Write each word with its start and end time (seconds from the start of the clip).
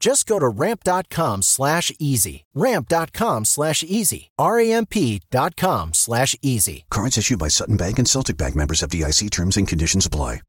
Just 0.00 0.26
go 0.26 0.38
to 0.38 0.48
ramp.com 0.48 1.42
slash 1.42 1.92
easy. 1.98 2.46
Ramp.com 2.54 3.44
slash 3.44 3.84
easy. 3.84 4.30
R-A-M-P 4.38 5.20
dot 5.30 5.56
com 5.56 5.92
slash 5.92 6.34
easy. 6.40 6.86
Cards 6.90 7.18
issued 7.18 7.38
by 7.38 7.48
Sutton 7.48 7.76
Bank 7.76 7.98
and 7.98 8.08
Celtic 8.08 8.38
Bank 8.38 8.56
members 8.56 8.80
FDIC 8.80 9.30
terms 9.30 9.58
and 9.58 9.68
conditions 9.68 10.06
apply. 10.06 10.40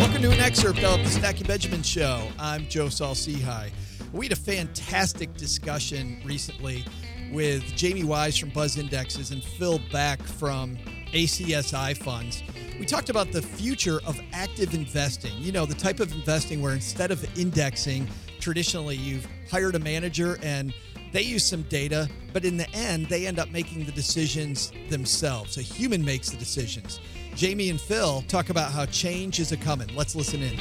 Welcome 0.00 0.22
to 0.22 0.30
an 0.30 0.40
excerpt 0.40 0.82
of 0.84 1.04
the 1.04 1.10
Stacking 1.10 1.46
Benjamin 1.46 1.82
Show. 1.82 2.26
I'm 2.38 2.66
Joe 2.68 2.88
Saul-Sehy. 2.88 3.70
We 4.14 4.24
had 4.24 4.32
a 4.32 4.36
fantastic 4.36 5.34
discussion 5.36 6.22
recently 6.24 6.84
with 7.30 7.62
Jamie 7.76 8.04
Wise 8.04 8.38
from 8.38 8.48
Buzz 8.50 8.78
Indexes 8.78 9.32
and 9.32 9.42
Phil 9.42 9.80
Bak 9.92 10.22
from 10.22 10.78
ACSI 11.12 11.96
funds. 11.96 12.42
We 12.78 12.84
talked 12.84 13.08
about 13.08 13.32
the 13.32 13.42
future 13.42 14.00
of 14.06 14.20
active 14.32 14.74
investing. 14.74 15.32
You 15.38 15.52
know, 15.52 15.66
the 15.66 15.74
type 15.74 16.00
of 16.00 16.12
investing 16.12 16.60
where 16.60 16.72
instead 16.72 17.10
of 17.10 17.24
indexing, 17.38 18.06
traditionally 18.40 18.96
you've 18.96 19.26
hired 19.50 19.74
a 19.74 19.78
manager 19.78 20.38
and 20.42 20.74
they 21.12 21.22
use 21.22 21.44
some 21.44 21.62
data, 21.62 22.08
but 22.32 22.44
in 22.44 22.56
the 22.56 22.68
end, 22.74 23.06
they 23.06 23.26
end 23.26 23.38
up 23.38 23.50
making 23.50 23.84
the 23.84 23.92
decisions 23.92 24.72
themselves. 24.90 25.56
A 25.56 25.62
human 25.62 26.04
makes 26.04 26.30
the 26.30 26.36
decisions. 26.36 27.00
Jamie 27.34 27.70
and 27.70 27.80
Phil 27.80 28.22
talk 28.28 28.50
about 28.50 28.72
how 28.72 28.86
change 28.86 29.40
is 29.40 29.52
a 29.52 29.56
coming. 29.56 29.88
Let's 29.94 30.14
listen 30.14 30.42
in. 30.42 30.58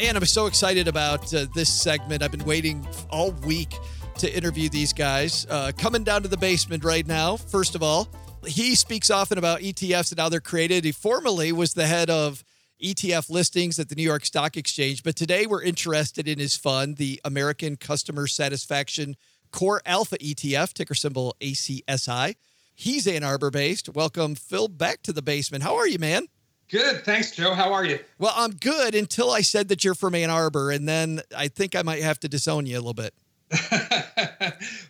And 0.00 0.16
I'm 0.16 0.24
so 0.26 0.46
excited 0.46 0.86
about 0.86 1.34
uh, 1.34 1.46
this 1.54 1.68
segment. 1.68 2.22
I've 2.22 2.30
been 2.30 2.44
waiting 2.44 2.86
all 3.10 3.32
week 3.32 3.74
to 4.18 4.36
interview 4.36 4.68
these 4.68 4.92
guys. 4.92 5.46
Uh, 5.48 5.72
coming 5.76 6.02
down 6.02 6.22
to 6.22 6.28
the 6.28 6.36
basement 6.36 6.84
right 6.84 7.06
now, 7.06 7.36
first 7.36 7.74
of 7.74 7.82
all, 7.82 8.08
he 8.46 8.74
speaks 8.74 9.10
often 9.10 9.38
about 9.38 9.60
ETFs 9.60 10.10
and 10.10 10.20
how 10.20 10.28
they're 10.28 10.40
created. 10.40 10.84
He 10.84 10.92
formerly 10.92 11.52
was 11.52 11.74
the 11.74 11.86
head 11.86 12.10
of 12.10 12.44
ETF 12.82 13.30
listings 13.30 13.78
at 13.78 13.88
the 13.88 13.94
New 13.94 14.02
York 14.02 14.24
Stock 14.24 14.56
Exchange, 14.56 15.02
but 15.02 15.16
today 15.16 15.46
we're 15.46 15.62
interested 15.62 16.28
in 16.28 16.38
his 16.38 16.56
fund, 16.56 16.96
the 16.96 17.20
American 17.24 17.76
Customer 17.76 18.26
Satisfaction 18.26 19.16
Core 19.50 19.80
Alpha 19.86 20.18
ETF, 20.18 20.72
ticker 20.74 20.94
symbol 20.94 21.34
ACSI. 21.40 22.36
He's 22.74 23.06
Ann 23.06 23.24
Arbor 23.24 23.50
based. 23.50 23.88
Welcome, 23.88 24.34
Phil, 24.34 24.68
back 24.68 25.02
to 25.02 25.12
the 25.12 25.22
basement. 25.22 25.64
How 25.64 25.76
are 25.76 25.88
you, 25.88 25.98
man? 25.98 26.26
Good. 26.68 27.04
Thanks, 27.04 27.30
Joe. 27.30 27.54
How 27.54 27.72
are 27.72 27.84
you? 27.84 27.98
Well, 28.18 28.34
I'm 28.36 28.52
good 28.52 28.94
until 28.94 29.30
I 29.30 29.40
said 29.40 29.68
that 29.68 29.84
you're 29.84 29.94
from 29.94 30.14
Ann 30.14 30.28
Arbor, 30.28 30.70
and 30.70 30.86
then 30.86 31.22
I 31.36 31.48
think 31.48 31.74
I 31.74 31.82
might 31.82 32.02
have 32.02 32.20
to 32.20 32.28
disown 32.28 32.66
you 32.66 32.76
a 32.76 32.80
little 32.80 32.94
bit. 32.94 33.14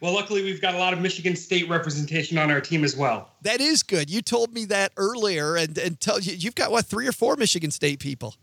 well, 0.00 0.12
luckily, 0.12 0.42
we've 0.42 0.60
got 0.60 0.74
a 0.74 0.78
lot 0.78 0.92
of 0.92 1.00
Michigan 1.00 1.36
State 1.36 1.68
representation 1.68 2.38
on 2.38 2.50
our 2.50 2.60
team 2.60 2.82
as 2.82 2.96
well. 2.96 3.30
That 3.42 3.60
is 3.60 3.82
good. 3.82 4.10
You 4.10 4.20
told 4.20 4.52
me 4.52 4.64
that 4.66 4.92
earlier, 4.96 5.56
and 5.56 5.78
and 5.78 6.00
tell 6.00 6.18
you 6.18 6.34
you've 6.34 6.56
got 6.56 6.70
what 6.70 6.84
three 6.84 7.06
or 7.06 7.12
four 7.12 7.36
Michigan 7.36 7.70
State 7.70 8.00
people. 8.00 8.34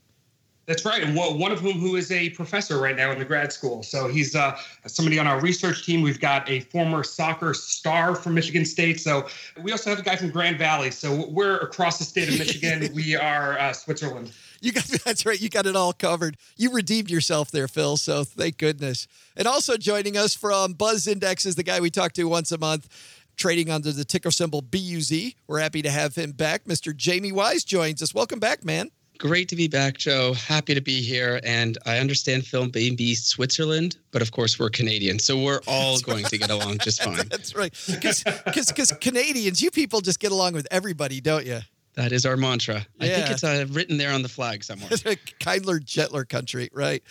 That's 0.65 0.83
right, 0.83 1.03
and 1.03 1.15
one 1.15 1.51
of 1.51 1.59
whom 1.59 1.73
who 1.73 1.95
is 1.95 2.11
a 2.11 2.31
professor 2.31 2.79
right 2.79 2.95
now 2.95 3.11
in 3.11 3.19
the 3.19 3.25
grad 3.25 3.53
school. 3.53 3.83
So 3.83 4.07
he's 4.07 4.35
uh, 4.35 4.57
somebody 4.87 5.19
on 5.19 5.27
our 5.27 5.39
research 5.39 5.85
team. 5.85 6.01
We've 6.01 6.19
got 6.19 6.49
a 6.49 6.61
former 6.61 7.03
soccer 7.03 7.53
star 7.53 8.15
from 8.15 8.33
Michigan 8.33 8.65
State. 8.65 8.99
So 8.99 9.27
we 9.61 9.71
also 9.71 9.91
have 9.91 9.99
a 9.99 10.01
guy 10.01 10.15
from 10.15 10.31
Grand 10.31 10.57
Valley. 10.57 10.89
So 10.89 11.27
we're 11.29 11.57
across 11.57 11.99
the 11.99 12.03
state 12.03 12.29
of 12.29 12.39
Michigan. 12.39 12.91
we 12.95 13.15
are 13.15 13.59
uh, 13.59 13.73
Switzerland. 13.73 14.31
You 14.59 14.71
got 14.71 14.83
that's 15.05 15.23
right. 15.23 15.39
You 15.39 15.49
got 15.49 15.67
it 15.67 15.75
all 15.75 15.93
covered. 15.93 16.37
You 16.57 16.71
redeemed 16.71 17.11
yourself 17.11 17.51
there, 17.51 17.67
Phil. 17.67 17.97
So 17.97 18.23
thank 18.23 18.57
goodness. 18.57 19.07
And 19.35 19.47
also 19.47 19.77
joining 19.77 20.17
us 20.17 20.33
from 20.33 20.73
Buzz 20.73 21.07
Index 21.07 21.45
is 21.45 21.53
the 21.53 21.63
guy 21.63 21.79
we 21.79 21.91
talk 21.91 22.13
to 22.13 22.23
once 22.23 22.51
a 22.51 22.57
month, 22.57 22.89
trading 23.37 23.69
under 23.69 23.91
the 23.91 24.03
ticker 24.03 24.31
symbol 24.31 24.63
BUZ. 24.63 25.35
We're 25.45 25.59
happy 25.59 25.83
to 25.83 25.91
have 25.91 26.15
him 26.15 26.31
back. 26.31 26.63
Mr. 26.63 26.95
Jamie 26.95 27.31
Wise 27.31 27.63
joins 27.63 28.01
us. 28.01 28.15
Welcome 28.15 28.39
back, 28.39 28.65
man. 28.65 28.89
Great 29.17 29.47
to 29.49 29.55
be 29.55 29.67
back, 29.67 29.97
Joe. 29.97 30.33
Happy 30.33 30.73
to 30.73 30.81
be 30.81 31.01
here. 31.01 31.39
And 31.43 31.77
I 31.85 31.99
understand 31.99 32.45
Phil 32.45 32.69
may 32.73 32.89
be 32.89 33.15
Switzerland, 33.15 33.97
but 34.11 34.21
of 34.21 34.31
course 34.31 34.59
we're 34.59 34.69
Canadian. 34.69 35.19
So 35.19 35.41
we're 35.41 35.61
all 35.67 35.93
That's 35.93 36.03
going 36.03 36.23
right. 36.23 36.31
to 36.31 36.37
get 36.37 36.49
along 36.49 36.79
just 36.79 37.01
fine. 37.03 37.17
That's 37.29 37.55
right. 37.55 37.73
Because 37.87 38.91
Canadians, 38.99 39.61
you 39.61 39.71
people 39.71 40.01
just 40.01 40.19
get 40.19 40.31
along 40.31 40.53
with 40.53 40.67
everybody, 40.71 41.21
don't 41.21 41.45
you? 41.45 41.59
That 41.95 42.11
is 42.11 42.25
our 42.25 42.35
mantra. 42.35 42.85
Yeah. 42.99 43.05
I 43.05 43.07
think 43.07 43.29
it's 43.31 43.43
uh, 43.43 43.65
written 43.69 43.97
there 43.97 44.11
on 44.11 44.21
the 44.21 44.27
flag 44.29 44.63
somewhere. 44.63 44.89
Kindler, 45.39 45.79
gentler 45.79 46.25
country, 46.25 46.69
right? 46.73 47.01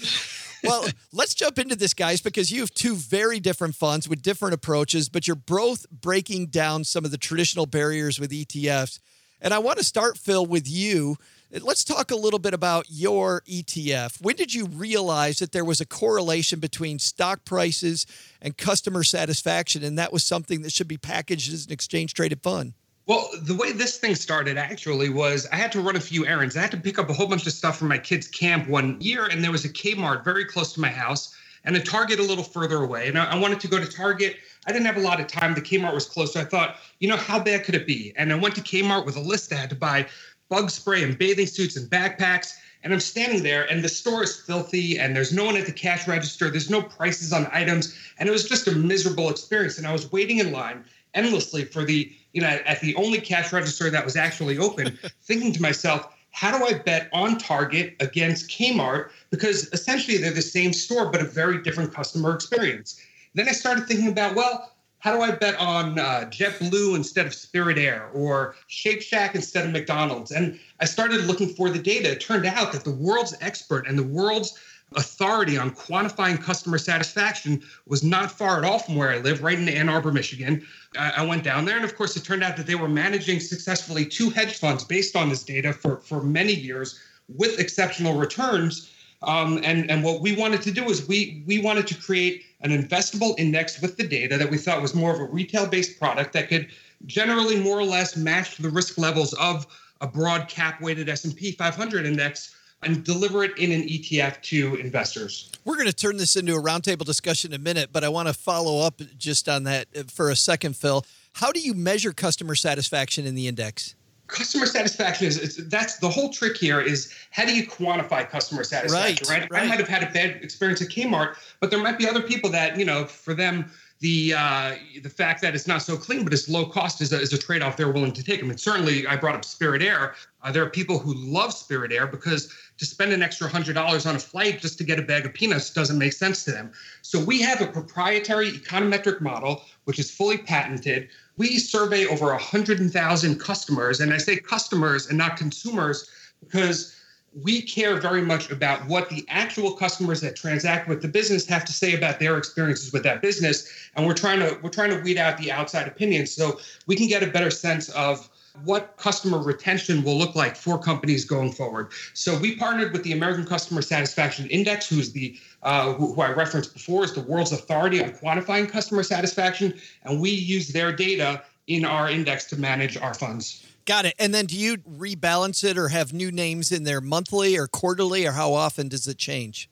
well, 0.62 0.86
let's 1.10 1.34
jump 1.34 1.58
into 1.58 1.74
this, 1.74 1.94
guys, 1.94 2.20
because 2.20 2.50
you 2.52 2.60
have 2.60 2.70
two 2.70 2.94
very 2.94 3.40
different 3.40 3.74
funds 3.74 4.08
with 4.08 4.20
different 4.20 4.52
approaches, 4.52 5.08
but 5.08 5.26
you're 5.26 5.36
both 5.36 5.88
breaking 5.90 6.48
down 6.48 6.84
some 6.84 7.04
of 7.04 7.10
the 7.10 7.18
traditional 7.18 7.64
barriers 7.64 8.20
with 8.20 8.30
ETFs. 8.30 9.00
And 9.40 9.54
I 9.54 9.58
want 9.58 9.78
to 9.78 9.84
start, 9.84 10.18
Phil, 10.18 10.44
with 10.44 10.68
you. 10.68 11.16
Let's 11.62 11.84
talk 11.84 12.10
a 12.10 12.16
little 12.16 12.40
bit 12.40 12.52
about 12.52 12.86
your 12.90 13.42
ETF. 13.42 14.20
When 14.20 14.34
did 14.34 14.52
you 14.52 14.66
realize 14.66 15.38
that 15.38 15.52
there 15.52 15.64
was 15.64 15.80
a 15.80 15.86
correlation 15.86 16.58
between 16.58 16.98
stock 16.98 17.44
prices 17.44 18.06
and 18.42 18.56
customer 18.56 19.04
satisfaction, 19.04 19.84
and 19.84 19.96
that 19.96 20.12
was 20.12 20.24
something 20.24 20.62
that 20.62 20.72
should 20.72 20.88
be 20.88 20.96
packaged 20.96 21.52
as 21.54 21.66
an 21.66 21.72
exchange 21.72 22.14
traded 22.14 22.42
fund? 22.42 22.72
Well, 23.06 23.28
the 23.40 23.54
way 23.54 23.70
this 23.70 23.98
thing 23.98 24.16
started 24.16 24.58
actually 24.58 25.10
was 25.10 25.46
I 25.52 25.56
had 25.56 25.70
to 25.72 25.80
run 25.80 25.94
a 25.94 26.00
few 26.00 26.26
errands. 26.26 26.56
I 26.56 26.60
had 26.60 26.72
to 26.72 26.76
pick 26.76 26.98
up 26.98 27.08
a 27.08 27.12
whole 27.12 27.28
bunch 27.28 27.46
of 27.46 27.52
stuff 27.52 27.78
from 27.78 27.86
my 27.86 27.98
kids' 27.98 28.26
camp 28.26 28.68
one 28.68 29.00
year, 29.00 29.26
and 29.26 29.44
there 29.44 29.52
was 29.52 29.64
a 29.64 29.68
Kmart 29.68 30.24
very 30.24 30.46
close 30.46 30.72
to 30.72 30.80
my 30.80 30.88
house 30.88 31.36
and 31.64 31.76
a 31.76 31.80
Target 31.80 32.18
a 32.18 32.22
little 32.22 32.44
further 32.44 32.82
away. 32.82 33.08
And 33.08 33.18
I 33.18 33.38
wanted 33.38 33.60
to 33.60 33.68
go 33.68 33.78
to 33.78 33.86
Target. 33.86 34.36
I 34.66 34.72
didn't 34.72 34.86
have 34.86 34.96
a 34.96 35.00
lot 35.00 35.20
of 35.20 35.26
time. 35.28 35.54
The 35.54 35.62
Kmart 35.62 35.94
was 35.94 36.06
closed. 36.06 36.34
So 36.34 36.40
I 36.40 36.44
thought, 36.44 36.76
you 36.98 37.08
know, 37.08 37.16
how 37.16 37.38
bad 37.38 37.64
could 37.64 37.74
it 37.74 37.86
be? 37.86 38.12
And 38.16 38.32
I 38.32 38.36
went 38.36 38.54
to 38.56 38.60
Kmart 38.60 39.06
with 39.06 39.16
a 39.16 39.20
list 39.20 39.52
I 39.52 39.56
had 39.56 39.70
to 39.70 39.76
buy 39.76 40.06
bug 40.54 40.70
spray 40.70 41.02
and 41.02 41.18
bathing 41.18 41.46
suits 41.46 41.76
and 41.76 41.90
backpacks. 41.90 42.54
And 42.84 42.92
I'm 42.92 43.00
standing 43.00 43.42
there, 43.42 43.64
and 43.64 43.82
the 43.82 43.88
store 43.88 44.22
is 44.22 44.36
filthy, 44.36 45.00
and 45.00 45.16
there's 45.16 45.32
no 45.32 45.44
one 45.46 45.56
at 45.56 45.66
the 45.66 45.72
cash 45.72 46.06
register. 46.06 46.48
There's 46.48 46.70
no 46.70 46.80
prices 46.80 47.32
on 47.32 47.48
items. 47.50 47.96
And 48.18 48.28
it 48.28 48.32
was 48.32 48.48
just 48.48 48.68
a 48.68 48.72
miserable 48.72 49.30
experience. 49.30 49.78
And 49.78 49.86
I 49.86 49.92
was 49.92 50.12
waiting 50.12 50.38
in 50.38 50.52
line 50.52 50.84
endlessly 51.14 51.64
for 51.64 51.84
the, 51.84 52.12
you 52.34 52.40
know, 52.40 52.46
at 52.46 52.80
the 52.80 52.94
only 52.94 53.20
cash 53.20 53.52
register 53.52 53.90
that 53.90 54.04
was 54.04 54.14
actually 54.16 54.58
open, 54.58 54.96
thinking 55.22 55.52
to 55.54 55.62
myself, 55.62 56.14
how 56.30 56.56
do 56.56 56.64
I 56.64 56.78
bet 56.78 57.08
on 57.12 57.38
Target 57.38 57.96
against 57.98 58.48
Kmart? 58.48 59.10
Because 59.30 59.72
essentially 59.72 60.18
they're 60.18 60.32
the 60.32 60.42
same 60.42 60.72
store, 60.72 61.10
but 61.10 61.20
a 61.20 61.24
very 61.24 61.62
different 61.62 61.92
customer 61.92 62.32
experience. 62.32 63.00
Then 63.34 63.48
I 63.48 63.52
started 63.52 63.88
thinking 63.88 64.08
about, 64.08 64.36
well, 64.36 64.70
how 65.04 65.14
do 65.14 65.20
I 65.20 65.32
bet 65.32 65.54
on 65.60 65.98
uh, 65.98 66.30
JetBlue 66.30 66.96
instead 66.96 67.26
of 67.26 67.34
Spirit 67.34 67.76
Air 67.76 68.08
or 68.14 68.54
Shake 68.68 69.02
Shack 69.02 69.34
instead 69.34 69.66
of 69.66 69.70
McDonald's? 69.70 70.30
And 70.30 70.58
I 70.80 70.86
started 70.86 71.26
looking 71.26 71.50
for 71.50 71.68
the 71.68 71.78
data. 71.78 72.12
It 72.12 72.22
turned 72.22 72.46
out 72.46 72.72
that 72.72 72.84
the 72.84 72.90
world's 72.90 73.36
expert 73.42 73.86
and 73.86 73.98
the 73.98 74.02
world's 74.02 74.58
authority 74.96 75.58
on 75.58 75.72
quantifying 75.72 76.42
customer 76.42 76.78
satisfaction 76.78 77.62
was 77.86 78.02
not 78.02 78.32
far 78.32 78.56
at 78.56 78.64
all 78.64 78.78
from 78.78 78.96
where 78.96 79.10
I 79.10 79.18
live, 79.18 79.42
right 79.42 79.58
in 79.58 79.68
Ann 79.68 79.90
Arbor, 79.90 80.10
Michigan. 80.10 80.66
I, 80.96 81.12
I 81.18 81.26
went 81.26 81.44
down 81.44 81.66
there, 81.66 81.76
and 81.76 81.84
of 81.84 81.96
course, 81.96 82.16
it 82.16 82.24
turned 82.24 82.42
out 82.42 82.56
that 82.56 82.66
they 82.66 82.74
were 82.74 82.88
managing 82.88 83.40
successfully 83.40 84.06
two 84.06 84.30
hedge 84.30 84.56
funds 84.56 84.84
based 84.84 85.16
on 85.16 85.28
this 85.28 85.42
data 85.42 85.74
for, 85.74 85.98
for 85.98 86.22
many 86.22 86.54
years 86.54 86.98
with 87.28 87.60
exceptional 87.60 88.14
returns. 88.14 88.90
Um, 89.26 89.60
and, 89.64 89.90
and 89.90 90.02
what 90.04 90.20
we 90.20 90.36
wanted 90.36 90.62
to 90.62 90.70
do 90.70 90.84
is 90.84 91.06
we 91.06 91.42
we 91.46 91.58
wanted 91.58 91.86
to 91.88 91.94
create 91.94 92.44
an 92.60 92.70
investable 92.70 93.38
index 93.38 93.80
with 93.80 93.96
the 93.96 94.06
data 94.06 94.38
that 94.38 94.50
we 94.50 94.58
thought 94.58 94.80
was 94.80 94.94
more 94.94 95.12
of 95.12 95.20
a 95.20 95.24
retail-based 95.24 95.98
product 95.98 96.32
that 96.32 96.48
could 96.48 96.68
generally 97.06 97.60
more 97.60 97.78
or 97.78 97.84
less 97.84 98.16
match 98.16 98.56
the 98.56 98.70
risk 98.70 98.96
levels 98.98 99.34
of 99.34 99.66
a 100.00 100.06
broad 100.06 100.48
cap 100.48 100.80
weighted 100.80 101.08
S&P 101.08 101.52
500 101.52 102.06
index 102.06 102.54
and 102.82 103.04
deliver 103.04 103.44
it 103.44 103.56
in 103.58 103.72
an 103.72 103.82
ETF 103.82 104.42
to 104.42 104.74
investors. 104.76 105.50
We're 105.64 105.76
going 105.76 105.86
to 105.86 105.92
turn 105.92 106.16
this 106.16 106.36
into 106.36 106.54
a 106.54 106.62
roundtable 106.62 107.04
discussion 107.04 107.52
in 107.52 107.60
a 107.60 107.62
minute, 107.62 107.90
but 107.92 108.04
I 108.04 108.08
want 108.08 108.28
to 108.28 108.34
follow 108.34 108.86
up 108.86 109.00
just 109.18 109.48
on 109.48 109.64
that 109.64 110.10
for 110.10 110.30
a 110.30 110.36
second, 110.36 110.76
Phil. 110.76 111.04
How 111.34 111.50
do 111.50 111.60
you 111.60 111.74
measure 111.74 112.12
customer 112.12 112.54
satisfaction 112.54 113.26
in 113.26 113.34
the 113.34 113.48
index? 113.48 113.94
Customer 114.26 114.66
satisfaction 114.66 115.26
is, 115.26 115.56
that's 115.68 115.98
the 115.98 116.08
whole 116.08 116.30
trick 116.30 116.56
here 116.56 116.80
is 116.80 117.12
how 117.30 117.44
do 117.44 117.54
you 117.54 117.66
quantify 117.66 118.28
customer 118.28 118.64
satisfaction 118.64 119.26
right, 119.28 119.40
right? 119.40 119.50
right. 119.50 119.62
i 119.64 119.66
might 119.66 119.78
have 119.78 119.88
had 119.88 120.02
a 120.02 120.10
bad 120.12 120.42
experience 120.42 120.80
at 120.80 120.88
kmart 120.88 121.36
but 121.60 121.70
there 121.70 121.82
might 121.82 121.98
be 121.98 122.08
other 122.08 122.22
people 122.22 122.48
that 122.48 122.78
you 122.78 122.84
know 122.84 123.04
for 123.04 123.34
them 123.34 123.70
the 124.00 124.34
uh, 124.36 124.74
the 125.02 125.08
fact 125.08 125.40
that 125.40 125.54
it's 125.54 125.66
not 125.66 125.80
so 125.80 125.96
clean 125.96 126.24
but 126.24 126.32
it's 126.34 126.46
low 126.46 126.66
cost 126.66 127.00
is 127.00 127.12
a, 127.12 127.20
is 127.20 127.32
a 127.32 127.38
trade-off 127.38 127.76
they're 127.76 127.90
willing 127.90 128.12
to 128.12 128.22
take. 128.22 128.42
I 128.42 128.46
mean 128.46 128.58
certainly 128.58 129.06
i 129.06 129.16
brought 129.16 129.34
up 129.34 129.44
spirit 129.44 129.82
air. 129.82 130.14
Uh, 130.42 130.52
there 130.52 130.62
are 130.62 130.68
people 130.68 130.98
who 130.98 131.14
love 131.14 131.54
spirit 131.54 131.90
air 131.90 132.06
because 132.06 132.52
to 132.76 132.84
spend 132.84 133.14
an 133.14 133.22
extra 133.22 133.48
$100 133.48 134.06
on 134.06 134.16
a 134.16 134.18
flight 134.18 134.60
just 134.60 134.76
to 134.76 134.84
get 134.84 134.98
a 134.98 135.02
bag 135.02 135.24
of 135.24 135.32
peanuts 135.32 135.70
doesn't 135.70 135.96
make 135.96 136.12
sense 136.12 136.44
to 136.44 136.50
them. 136.50 136.70
So 137.00 137.18
we 137.18 137.40
have 137.40 137.62
a 137.62 137.66
proprietary 137.66 138.50
econometric 138.50 139.22
model 139.22 139.62
which 139.84 139.98
is 139.98 140.10
fully 140.10 140.38
patented 140.38 141.08
we 141.36 141.58
survey 141.58 142.06
over 142.06 142.26
100,000 142.26 143.40
customers, 143.40 144.00
and 144.00 144.12
I 144.12 144.18
say 144.18 144.36
customers 144.36 145.08
and 145.08 145.18
not 145.18 145.36
consumers 145.36 146.08
because 146.40 146.94
we 147.42 147.62
care 147.62 148.00
very 148.00 148.22
much 148.22 148.50
about 148.50 148.86
what 148.86 149.08
the 149.10 149.24
actual 149.28 149.72
customers 149.72 150.20
that 150.20 150.36
transact 150.36 150.88
with 150.88 151.02
the 151.02 151.08
business 151.08 151.46
have 151.46 151.64
to 151.64 151.72
say 151.72 151.94
about 151.94 152.20
their 152.20 152.38
experiences 152.38 152.92
with 152.92 153.02
that 153.02 153.20
business 153.20 153.90
and 153.96 154.06
we're 154.06 154.14
trying 154.14 154.38
to 154.38 154.56
we're 154.62 154.70
trying 154.70 154.90
to 154.90 155.00
weed 155.00 155.18
out 155.18 155.36
the 155.38 155.50
outside 155.50 155.88
opinions 155.88 156.30
so 156.30 156.60
we 156.86 156.94
can 156.94 157.08
get 157.08 157.24
a 157.24 157.26
better 157.26 157.50
sense 157.50 157.88
of 157.88 158.30
what 158.62 158.96
customer 158.96 159.38
retention 159.38 160.04
will 160.04 160.16
look 160.16 160.34
like 160.34 160.56
for 160.56 160.78
companies 160.78 161.24
going 161.24 161.50
forward. 161.50 161.90
So 162.12 162.38
we 162.38 162.56
partnered 162.56 162.92
with 162.92 163.02
the 163.02 163.12
American 163.12 163.44
Customer 163.44 163.82
Satisfaction 163.82 164.46
Index, 164.48 164.88
who's 164.88 165.12
the 165.12 165.36
uh, 165.62 165.92
who, 165.94 166.14
who, 166.14 166.20
I 166.20 166.30
referenced 166.30 166.72
before, 166.72 167.04
is 167.04 167.12
the 167.14 167.22
world's 167.22 167.52
authority 167.52 168.02
on 168.02 168.10
quantifying 168.10 168.68
customer 168.68 169.02
satisfaction, 169.02 169.74
and 170.04 170.20
we 170.20 170.30
use 170.30 170.68
their 170.68 170.92
data 170.92 171.42
in 171.66 171.84
our 171.84 172.10
index 172.10 172.44
to 172.46 172.56
manage 172.56 172.96
our 172.98 173.14
funds. 173.14 173.66
Got 173.86 174.04
it. 174.04 174.14
And 174.18 174.34
then 174.34 174.46
do 174.46 174.56
you 174.56 174.78
rebalance 174.78 175.64
it 175.64 175.76
or 175.76 175.88
have 175.88 176.12
new 176.12 176.30
names 176.30 176.70
in 176.70 176.84
there 176.84 177.00
monthly 177.00 177.56
or 177.56 177.66
quarterly, 177.66 178.26
or 178.26 178.32
how 178.32 178.52
often 178.52 178.88
does 178.88 179.08
it 179.08 179.18
change? 179.18 179.68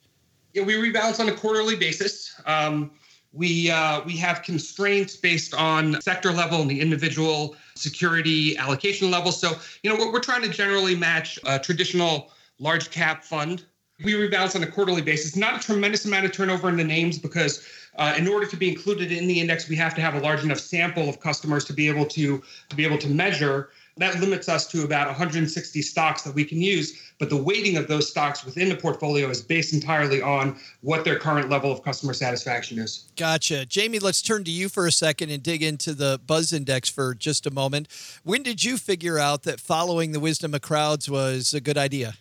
Yeah, 0.53 0.63
we 0.63 0.73
rebalance 0.73 1.19
on 1.19 1.29
a 1.29 1.33
quarterly 1.33 1.75
basis. 1.75 2.39
Um, 2.45 2.91
we 3.33 3.71
uh, 3.71 4.01
we 4.05 4.15
have 4.17 4.43
constraints 4.43 5.15
based 5.15 5.53
on 5.53 5.99
sector 6.01 6.31
level 6.31 6.61
and 6.61 6.69
the 6.69 6.79
individual 6.79 7.55
security 7.75 8.55
allocation 8.57 9.09
level. 9.09 9.31
So 9.31 9.53
you 9.81 9.89
know 9.89 9.97
we're, 9.97 10.13
we're 10.13 10.19
trying 10.19 10.43
to 10.43 10.49
generally 10.49 10.95
match 10.95 11.39
a 11.45 11.59
traditional 11.59 12.31
large 12.59 12.91
cap 12.91 13.23
fund. 13.23 13.65
We 14.03 14.13
rebalance 14.13 14.55
on 14.55 14.63
a 14.63 14.67
quarterly 14.67 15.01
basis. 15.01 15.35
Not 15.35 15.55
a 15.55 15.65
tremendous 15.65 16.05
amount 16.05 16.25
of 16.25 16.31
turnover 16.31 16.69
in 16.69 16.77
the 16.77 16.83
names 16.83 17.17
because 17.17 17.65
uh, 17.95 18.15
in 18.17 18.27
order 18.27 18.45
to 18.47 18.57
be 18.57 18.69
included 18.69 19.11
in 19.11 19.27
the 19.27 19.39
index, 19.39 19.69
we 19.69 19.75
have 19.75 19.93
to 19.95 20.01
have 20.01 20.15
a 20.15 20.19
large 20.19 20.43
enough 20.43 20.59
sample 20.59 21.09
of 21.09 21.19
customers 21.19 21.65
to 21.65 21.73
be 21.73 21.87
able 21.87 22.05
to 22.05 22.41
to 22.69 22.75
be 22.75 22.85
able 22.85 22.97
to 22.99 23.09
measure 23.09 23.69
that 23.97 24.19
limits 24.19 24.49
us 24.49 24.67
to 24.67 24.83
about 24.83 25.07
160 25.07 25.81
stocks 25.81 26.23
that 26.23 26.33
we 26.33 26.43
can 26.43 26.59
use. 26.61 27.13
But 27.19 27.29
the 27.29 27.41
weighting 27.41 27.77
of 27.77 27.87
those 27.87 28.09
stocks 28.09 28.43
within 28.43 28.69
the 28.69 28.75
portfolio 28.75 29.29
is 29.29 29.41
based 29.41 29.73
entirely 29.73 30.21
on 30.21 30.59
what 30.81 31.05
their 31.05 31.19
current 31.19 31.49
level 31.49 31.71
of 31.71 31.83
customer 31.83 32.13
satisfaction 32.13 32.79
is. 32.79 33.11
Gotcha. 33.15 33.65
Jamie, 33.65 33.99
let's 33.99 34.21
turn 34.21 34.43
to 34.45 34.51
you 34.51 34.67
for 34.67 34.87
a 34.87 34.91
second 34.91 35.29
and 35.29 35.43
dig 35.43 35.61
into 35.61 35.93
the 35.93 36.19
Buzz 36.25 36.51
Index 36.51 36.89
for 36.89 37.13
just 37.13 37.45
a 37.45 37.51
moment. 37.51 37.87
When 38.23 38.41
did 38.41 38.63
you 38.63 38.77
figure 38.77 39.19
out 39.19 39.43
that 39.43 39.59
following 39.59 40.11
the 40.11 40.19
wisdom 40.19 40.53
of 40.53 40.61
crowds 40.61 41.09
was 41.09 41.53
a 41.53 41.61
good 41.61 41.77
idea? 41.77 42.15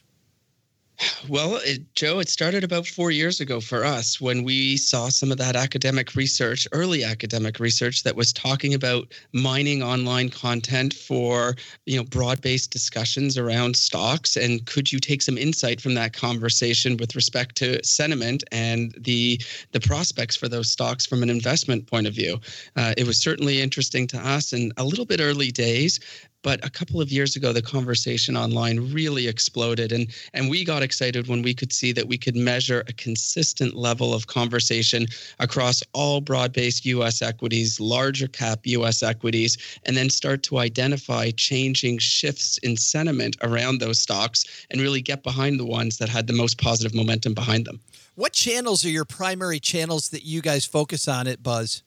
Well, 1.29 1.57
it, 1.65 1.95
Joe, 1.95 2.19
it 2.19 2.29
started 2.29 2.65
about 2.65 2.87
four 2.87 3.11
years 3.11 3.41
ago 3.41 3.61
for 3.61 3.85
us 3.85 4.21
when 4.21 4.43
we 4.43 4.77
saw 4.77 5.09
some 5.09 5.33
of 5.33 5.39
that 5.39 5.57
academic 5.57 6.15
research, 6.15 6.67
early 6.73 7.05
academic 7.05 7.61
research 7.61 8.03
that 8.03 8.17
was 8.17 8.33
talking 8.33 8.75
about 8.75 9.13
mining 9.33 9.83
online 9.83 10.29
content 10.29 10.95
for 10.95 11.57
you 11.87 11.97
know 11.97 12.05
broad-based 12.05 12.71
discussions 12.71 13.39
around 13.39 13.77
stocks. 13.77 14.37
And 14.37 14.65
could 14.67 14.93
you 14.93 14.99
take 14.99 15.23
some 15.23 15.39
insight 15.39 15.81
from 15.81 15.95
that 15.95 16.13
conversation 16.13 16.97
with 16.97 17.17
respect 17.17 17.57
to 17.57 17.83
sentiment 17.85 18.45
and 18.53 18.95
the 18.99 19.41
the 19.73 19.81
prospects 19.81 20.37
for 20.37 20.49
those 20.49 20.71
stocks 20.71 21.07
from 21.07 21.23
an 21.23 21.31
investment 21.31 21.87
point 21.87 22.07
of 22.07 22.15
view? 22.15 22.41
Uh, 22.77 22.95
it 22.97 23.07
was 23.07 23.17
certainly 23.17 23.61
interesting 23.61 24.07
to 24.09 24.19
us 24.19 24.53
and 24.53 24.73
a 24.77 24.85
little 24.85 25.07
bit 25.07 25.21
early 25.21 25.51
days, 25.51 26.01
but 26.43 26.65
a 26.65 26.71
couple 26.71 27.01
of 27.01 27.11
years 27.11 27.37
ago, 27.37 27.53
the 27.53 27.63
conversation 27.63 28.37
online 28.37 28.93
really 28.93 29.29
exploded, 29.29 29.93
and 29.93 30.09
and 30.35 30.51
we 30.51 30.65
got 30.65 30.83
excited 30.83 31.29
when 31.29 31.43
we 31.43 31.55
could 31.55 31.73
see 31.73 31.93
that 31.93 32.09
we 32.09 32.19
could 32.19 32.37
measure 32.37 32.83
a 32.89 32.93
consistent 32.93 33.75
level 33.75 34.13
of 34.13 34.27
conversation 34.27 35.07
across 35.39 35.83
all 35.93 36.21
broad-based 36.21 36.85
U.S. 36.87 37.23
equities, 37.23 37.81
larger 37.81 38.29
cap 38.29 38.61
U.S. 38.65 39.03
equities, 39.03 39.57
and 39.85 39.97
then 39.97 40.11
start 40.11 40.43
to 40.45 40.59
identify 40.59 41.31
changing 41.31 41.99
shifts 41.99 42.59
in 42.59 42.77
sentiment 42.77 43.37
around 43.43 43.79
those 43.79 44.01
stocks, 44.01 44.45
and 44.71 44.81
really 44.81 45.03
get 45.03 45.23
behind 45.23 45.59
the 45.59 45.67
ones 45.67 45.99
that 45.99 46.09
had 46.09 46.27
the 46.27 46.33
most 46.33 46.59
positive 46.59 46.95
momentum 46.95 47.35
behind 47.35 47.65
them. 47.65 47.81
What 48.15 48.35
channels 48.35 48.85
are 48.85 48.91
your 48.91 49.07
primary 49.07 49.59
channels 49.59 50.11
that 50.11 50.25
you 50.25 50.43
guys 50.43 50.67
focus 50.67 51.09
on 51.09 51.27
at 51.27 51.43
Buzz? 51.43 51.83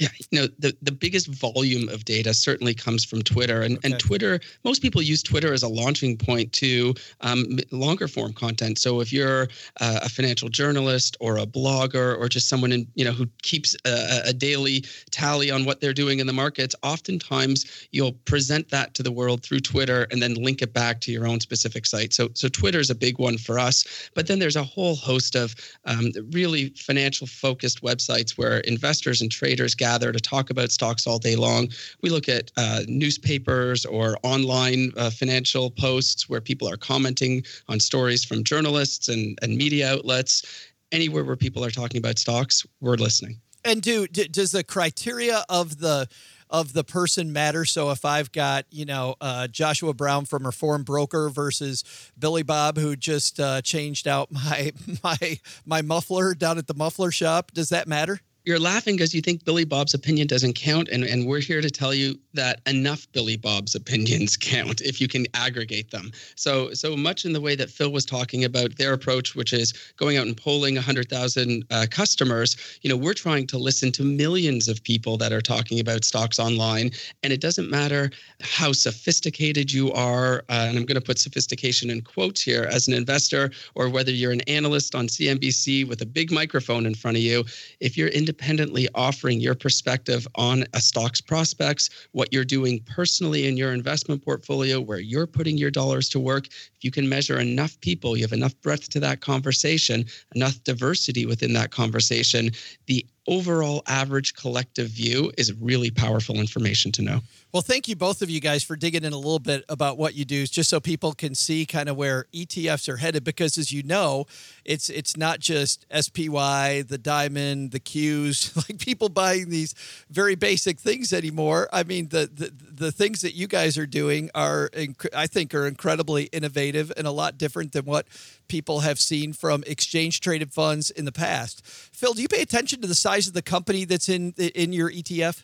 Yeah, 0.00 0.08
you 0.30 0.40
know, 0.40 0.48
the, 0.58 0.76
the 0.82 0.90
biggest 0.90 1.28
volume 1.28 1.88
of 1.90 2.04
data 2.04 2.34
certainly 2.34 2.74
comes 2.74 3.04
from 3.04 3.22
Twitter. 3.22 3.60
And, 3.62 3.76
okay. 3.76 3.90
and 3.92 4.00
Twitter, 4.00 4.40
most 4.64 4.82
people 4.82 5.02
use 5.02 5.22
Twitter 5.22 5.52
as 5.52 5.62
a 5.62 5.68
launching 5.68 6.16
point 6.16 6.52
to 6.54 6.94
um, 7.20 7.58
longer 7.70 8.08
form 8.08 8.32
content. 8.32 8.78
So 8.78 9.00
if 9.00 9.12
you're 9.12 9.42
uh, 9.80 10.00
a 10.02 10.08
financial 10.08 10.48
journalist 10.48 11.16
or 11.20 11.36
a 11.36 11.46
blogger 11.46 12.18
or 12.18 12.28
just 12.28 12.48
someone 12.48 12.72
in, 12.72 12.86
you 12.94 13.04
know, 13.04 13.12
who 13.12 13.26
keeps 13.42 13.76
a, 13.84 14.22
a 14.26 14.32
daily 14.32 14.84
tally 15.10 15.50
on 15.50 15.64
what 15.64 15.80
they're 15.80 15.92
doing 15.92 16.18
in 16.18 16.26
the 16.26 16.32
markets, 16.32 16.74
oftentimes 16.82 17.88
you'll 17.92 18.12
present 18.24 18.68
that 18.70 18.94
to 18.94 19.02
the 19.02 19.12
world 19.12 19.42
through 19.42 19.60
Twitter 19.60 20.06
and 20.10 20.22
then 20.22 20.34
link 20.34 20.62
it 20.62 20.72
back 20.72 21.00
to 21.02 21.12
your 21.12 21.26
own 21.26 21.40
specific 21.40 21.84
site. 21.84 22.14
So, 22.14 22.30
so 22.34 22.48
Twitter 22.48 22.80
is 22.80 22.88
a 22.88 22.94
big 22.94 23.18
one 23.18 23.36
for 23.36 23.58
us. 23.58 24.10
But 24.14 24.26
then 24.26 24.38
there's 24.38 24.56
a 24.56 24.64
whole 24.64 24.96
host 24.96 25.34
of 25.34 25.54
um, 25.84 26.10
really 26.30 26.70
financial 26.70 27.26
focused 27.26 27.82
websites 27.82 28.38
where 28.38 28.60
investors 28.60 29.20
and 29.20 29.30
traders 29.30 29.74
gather 29.74 29.89
gather 29.90 30.12
to 30.12 30.20
talk 30.20 30.50
about 30.50 30.70
stocks 30.70 31.06
all 31.06 31.18
day 31.18 31.34
long. 31.34 31.68
We 32.02 32.10
look 32.10 32.28
at 32.28 32.52
uh, 32.56 32.82
newspapers 32.86 33.84
or 33.84 34.16
online 34.22 34.92
uh, 34.96 35.10
financial 35.10 35.70
posts 35.70 36.28
where 36.28 36.40
people 36.40 36.68
are 36.68 36.76
commenting 36.76 37.42
on 37.68 37.80
stories 37.80 38.24
from 38.24 38.44
journalists 38.44 39.08
and, 39.08 39.36
and 39.42 39.56
media 39.56 39.92
outlets. 39.92 40.44
Anywhere 40.92 41.24
where 41.24 41.36
people 41.36 41.64
are 41.64 41.70
talking 41.70 41.98
about 41.98 42.18
stocks, 42.18 42.66
we're 42.80 42.96
listening. 42.96 43.40
And 43.64 43.82
do, 43.82 44.06
do 44.06 44.24
does 44.26 44.52
the 44.52 44.64
criteria 44.64 45.44
of 45.48 45.78
the 45.78 46.08
of 46.48 46.72
the 46.72 46.82
person 46.82 47.32
matter. 47.32 47.64
So 47.64 47.90
if 47.90 48.04
I've 48.04 48.32
got, 48.32 48.66
you 48.70 48.84
know, 48.84 49.14
uh, 49.20 49.46
Joshua 49.46 49.94
Brown 49.94 50.24
from 50.24 50.44
Reformed 50.44 50.84
Broker 50.84 51.28
versus 51.28 51.84
Billy 52.18 52.42
Bob, 52.42 52.76
who 52.76 52.96
just 52.96 53.38
uh, 53.38 53.62
changed 53.62 54.08
out 54.08 54.32
my 54.32 54.72
my 55.04 55.38
my 55.64 55.82
muffler 55.82 56.34
down 56.34 56.58
at 56.58 56.66
the 56.66 56.74
muffler 56.74 57.10
shop, 57.10 57.52
does 57.52 57.68
that 57.68 57.86
matter? 57.86 58.20
You're 58.44 58.58
laughing 58.58 58.96
because 58.96 59.14
you 59.14 59.20
think 59.20 59.44
Billy 59.44 59.64
Bob's 59.64 59.92
opinion 59.92 60.26
doesn't 60.26 60.54
count, 60.54 60.88
and, 60.88 61.04
and 61.04 61.26
we're 61.26 61.40
here 61.40 61.60
to 61.60 61.70
tell 61.70 61.92
you 61.92 62.18
that 62.32 62.60
enough 62.66 63.06
Billy 63.12 63.36
Bob's 63.36 63.74
opinions 63.74 64.36
count 64.40 64.80
if 64.80 65.00
you 65.00 65.08
can 65.08 65.26
aggregate 65.34 65.90
them. 65.90 66.10
So 66.36 66.72
so 66.72 66.96
much 66.96 67.24
in 67.24 67.32
the 67.32 67.40
way 67.40 67.54
that 67.56 67.70
Phil 67.70 67.92
was 67.92 68.06
talking 68.06 68.44
about 68.44 68.76
their 68.76 68.94
approach, 68.94 69.34
which 69.34 69.52
is 69.52 69.72
going 69.96 70.16
out 70.16 70.26
and 70.26 70.36
polling 70.36 70.74
100,000 70.74 71.64
uh, 71.70 71.86
customers. 71.90 72.56
You 72.82 72.90
know, 72.90 72.96
we're 72.96 73.14
trying 73.14 73.46
to 73.48 73.58
listen 73.58 73.92
to 73.92 74.02
millions 74.02 74.68
of 74.68 74.82
people 74.82 75.16
that 75.18 75.32
are 75.32 75.42
talking 75.42 75.80
about 75.80 76.04
stocks 76.04 76.38
online, 76.38 76.92
and 77.22 77.32
it 77.32 77.40
doesn't 77.40 77.70
matter 77.70 78.10
how 78.40 78.72
sophisticated 78.72 79.70
you 79.70 79.92
are, 79.92 80.44
uh, 80.48 80.66
and 80.68 80.78
I'm 80.78 80.86
going 80.86 81.00
to 81.00 81.06
put 81.06 81.18
sophistication 81.18 81.90
in 81.90 82.00
quotes 82.00 82.40
here 82.40 82.68
as 82.70 82.88
an 82.88 82.94
investor, 82.94 83.50
or 83.74 83.90
whether 83.90 84.10
you're 84.10 84.32
an 84.32 84.40
analyst 84.42 84.94
on 84.94 85.08
CNBC 85.08 85.86
with 85.86 86.00
a 86.00 86.06
big 86.06 86.32
microphone 86.32 86.86
in 86.86 86.94
front 86.94 87.18
of 87.18 87.22
you. 87.22 87.44
If 87.80 87.98
you're 87.98 88.08
in 88.08 88.29
independently 88.30 88.88
offering 88.94 89.40
your 89.40 89.56
perspective 89.56 90.24
on 90.36 90.64
a 90.74 90.80
stock's 90.80 91.20
prospects, 91.20 91.90
what 92.12 92.32
you're 92.32 92.44
doing 92.44 92.80
personally 92.86 93.48
in 93.48 93.56
your 93.56 93.72
investment 93.72 94.24
portfolio, 94.24 94.80
where 94.80 95.00
you're 95.00 95.26
putting 95.26 95.58
your 95.58 95.70
dollars 95.70 96.08
to 96.08 96.20
work. 96.20 96.46
If 96.46 96.82
you 96.82 96.92
can 96.92 97.08
measure 97.08 97.40
enough 97.40 97.78
people, 97.80 98.16
you 98.16 98.22
have 98.22 98.32
enough 98.32 98.54
breadth 98.62 98.88
to 98.90 99.00
that 99.00 99.20
conversation, 99.20 100.04
enough 100.36 100.62
diversity 100.62 101.26
within 101.26 101.52
that 101.54 101.72
conversation, 101.72 102.52
the 102.86 103.04
overall 103.26 103.82
average 103.86 104.34
collective 104.34 104.88
view 104.88 105.30
is 105.36 105.52
really 105.54 105.90
powerful 105.90 106.36
information 106.36 106.90
to 106.92 107.02
know. 107.02 107.20
Well, 107.52 107.62
thank 107.62 107.88
you 107.88 107.96
both 107.96 108.22
of 108.22 108.30
you 108.30 108.40
guys 108.40 108.62
for 108.62 108.76
digging 108.76 109.02
in 109.02 109.12
a 109.12 109.16
little 109.16 109.40
bit 109.40 109.64
about 109.68 109.98
what 109.98 110.14
you 110.14 110.24
do, 110.24 110.46
just 110.46 110.70
so 110.70 110.78
people 110.78 111.12
can 111.14 111.34
see 111.34 111.66
kind 111.66 111.88
of 111.88 111.96
where 111.96 112.26
ETFs 112.32 112.88
are 112.88 112.98
headed. 112.98 113.24
Because 113.24 113.58
as 113.58 113.72
you 113.72 113.82
know, 113.82 114.26
it's 114.64 114.88
it's 114.88 115.16
not 115.16 115.40
just 115.40 115.84
SPY, 115.92 116.82
the 116.82 116.98
Diamond, 116.98 117.72
the 117.72 117.80
Qs, 117.80 118.56
like 118.68 118.78
people 118.78 119.08
buying 119.08 119.48
these 119.50 119.74
very 120.10 120.36
basic 120.36 120.78
things 120.78 121.12
anymore. 121.12 121.68
I 121.72 121.82
mean, 121.82 122.08
the 122.08 122.30
the, 122.32 122.52
the 122.80 122.90
things 122.90 123.20
that 123.20 123.34
you 123.34 123.46
guys 123.46 123.76
are 123.76 123.86
doing 123.86 124.30
are, 124.34 124.70
I 125.14 125.26
think, 125.26 125.54
are 125.54 125.66
incredibly 125.66 126.24
innovative 126.24 126.90
and 126.96 127.06
a 127.06 127.10
lot 127.10 127.36
different 127.36 127.72
than 127.72 127.84
what 127.84 128.06
people 128.48 128.80
have 128.80 128.98
seen 128.98 129.34
from 129.34 129.62
exchange 129.66 130.20
traded 130.20 130.52
funds 130.52 130.90
in 130.90 131.04
the 131.04 131.12
past. 131.12 131.64
Phil, 131.64 132.14
do 132.14 132.22
you 132.22 132.28
pay 132.28 132.40
attention 132.40 132.80
to 132.80 132.88
the 132.88 132.94
size 132.94 133.28
of 133.28 133.34
the 133.34 133.42
company 133.42 133.84
that's 133.84 134.08
in 134.08 134.32
in 134.32 134.72
your 134.72 134.90
ETF? 134.90 135.42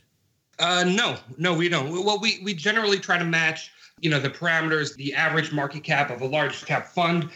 Uh, 0.58 0.84
no, 0.86 1.16
no, 1.36 1.52
we 1.52 1.68
don't. 1.68 1.90
Well, 1.90 2.18
we 2.18 2.40
we 2.42 2.54
generally 2.54 2.98
try 2.98 3.18
to 3.18 3.24
match, 3.24 3.70
you 4.00 4.08
know, 4.08 4.18
the 4.18 4.30
parameters, 4.30 4.96
the 4.96 5.14
average 5.14 5.52
market 5.52 5.84
cap 5.84 6.10
of 6.10 6.22
a 6.22 6.26
large 6.26 6.64
cap 6.64 6.88
fund. 6.88 7.28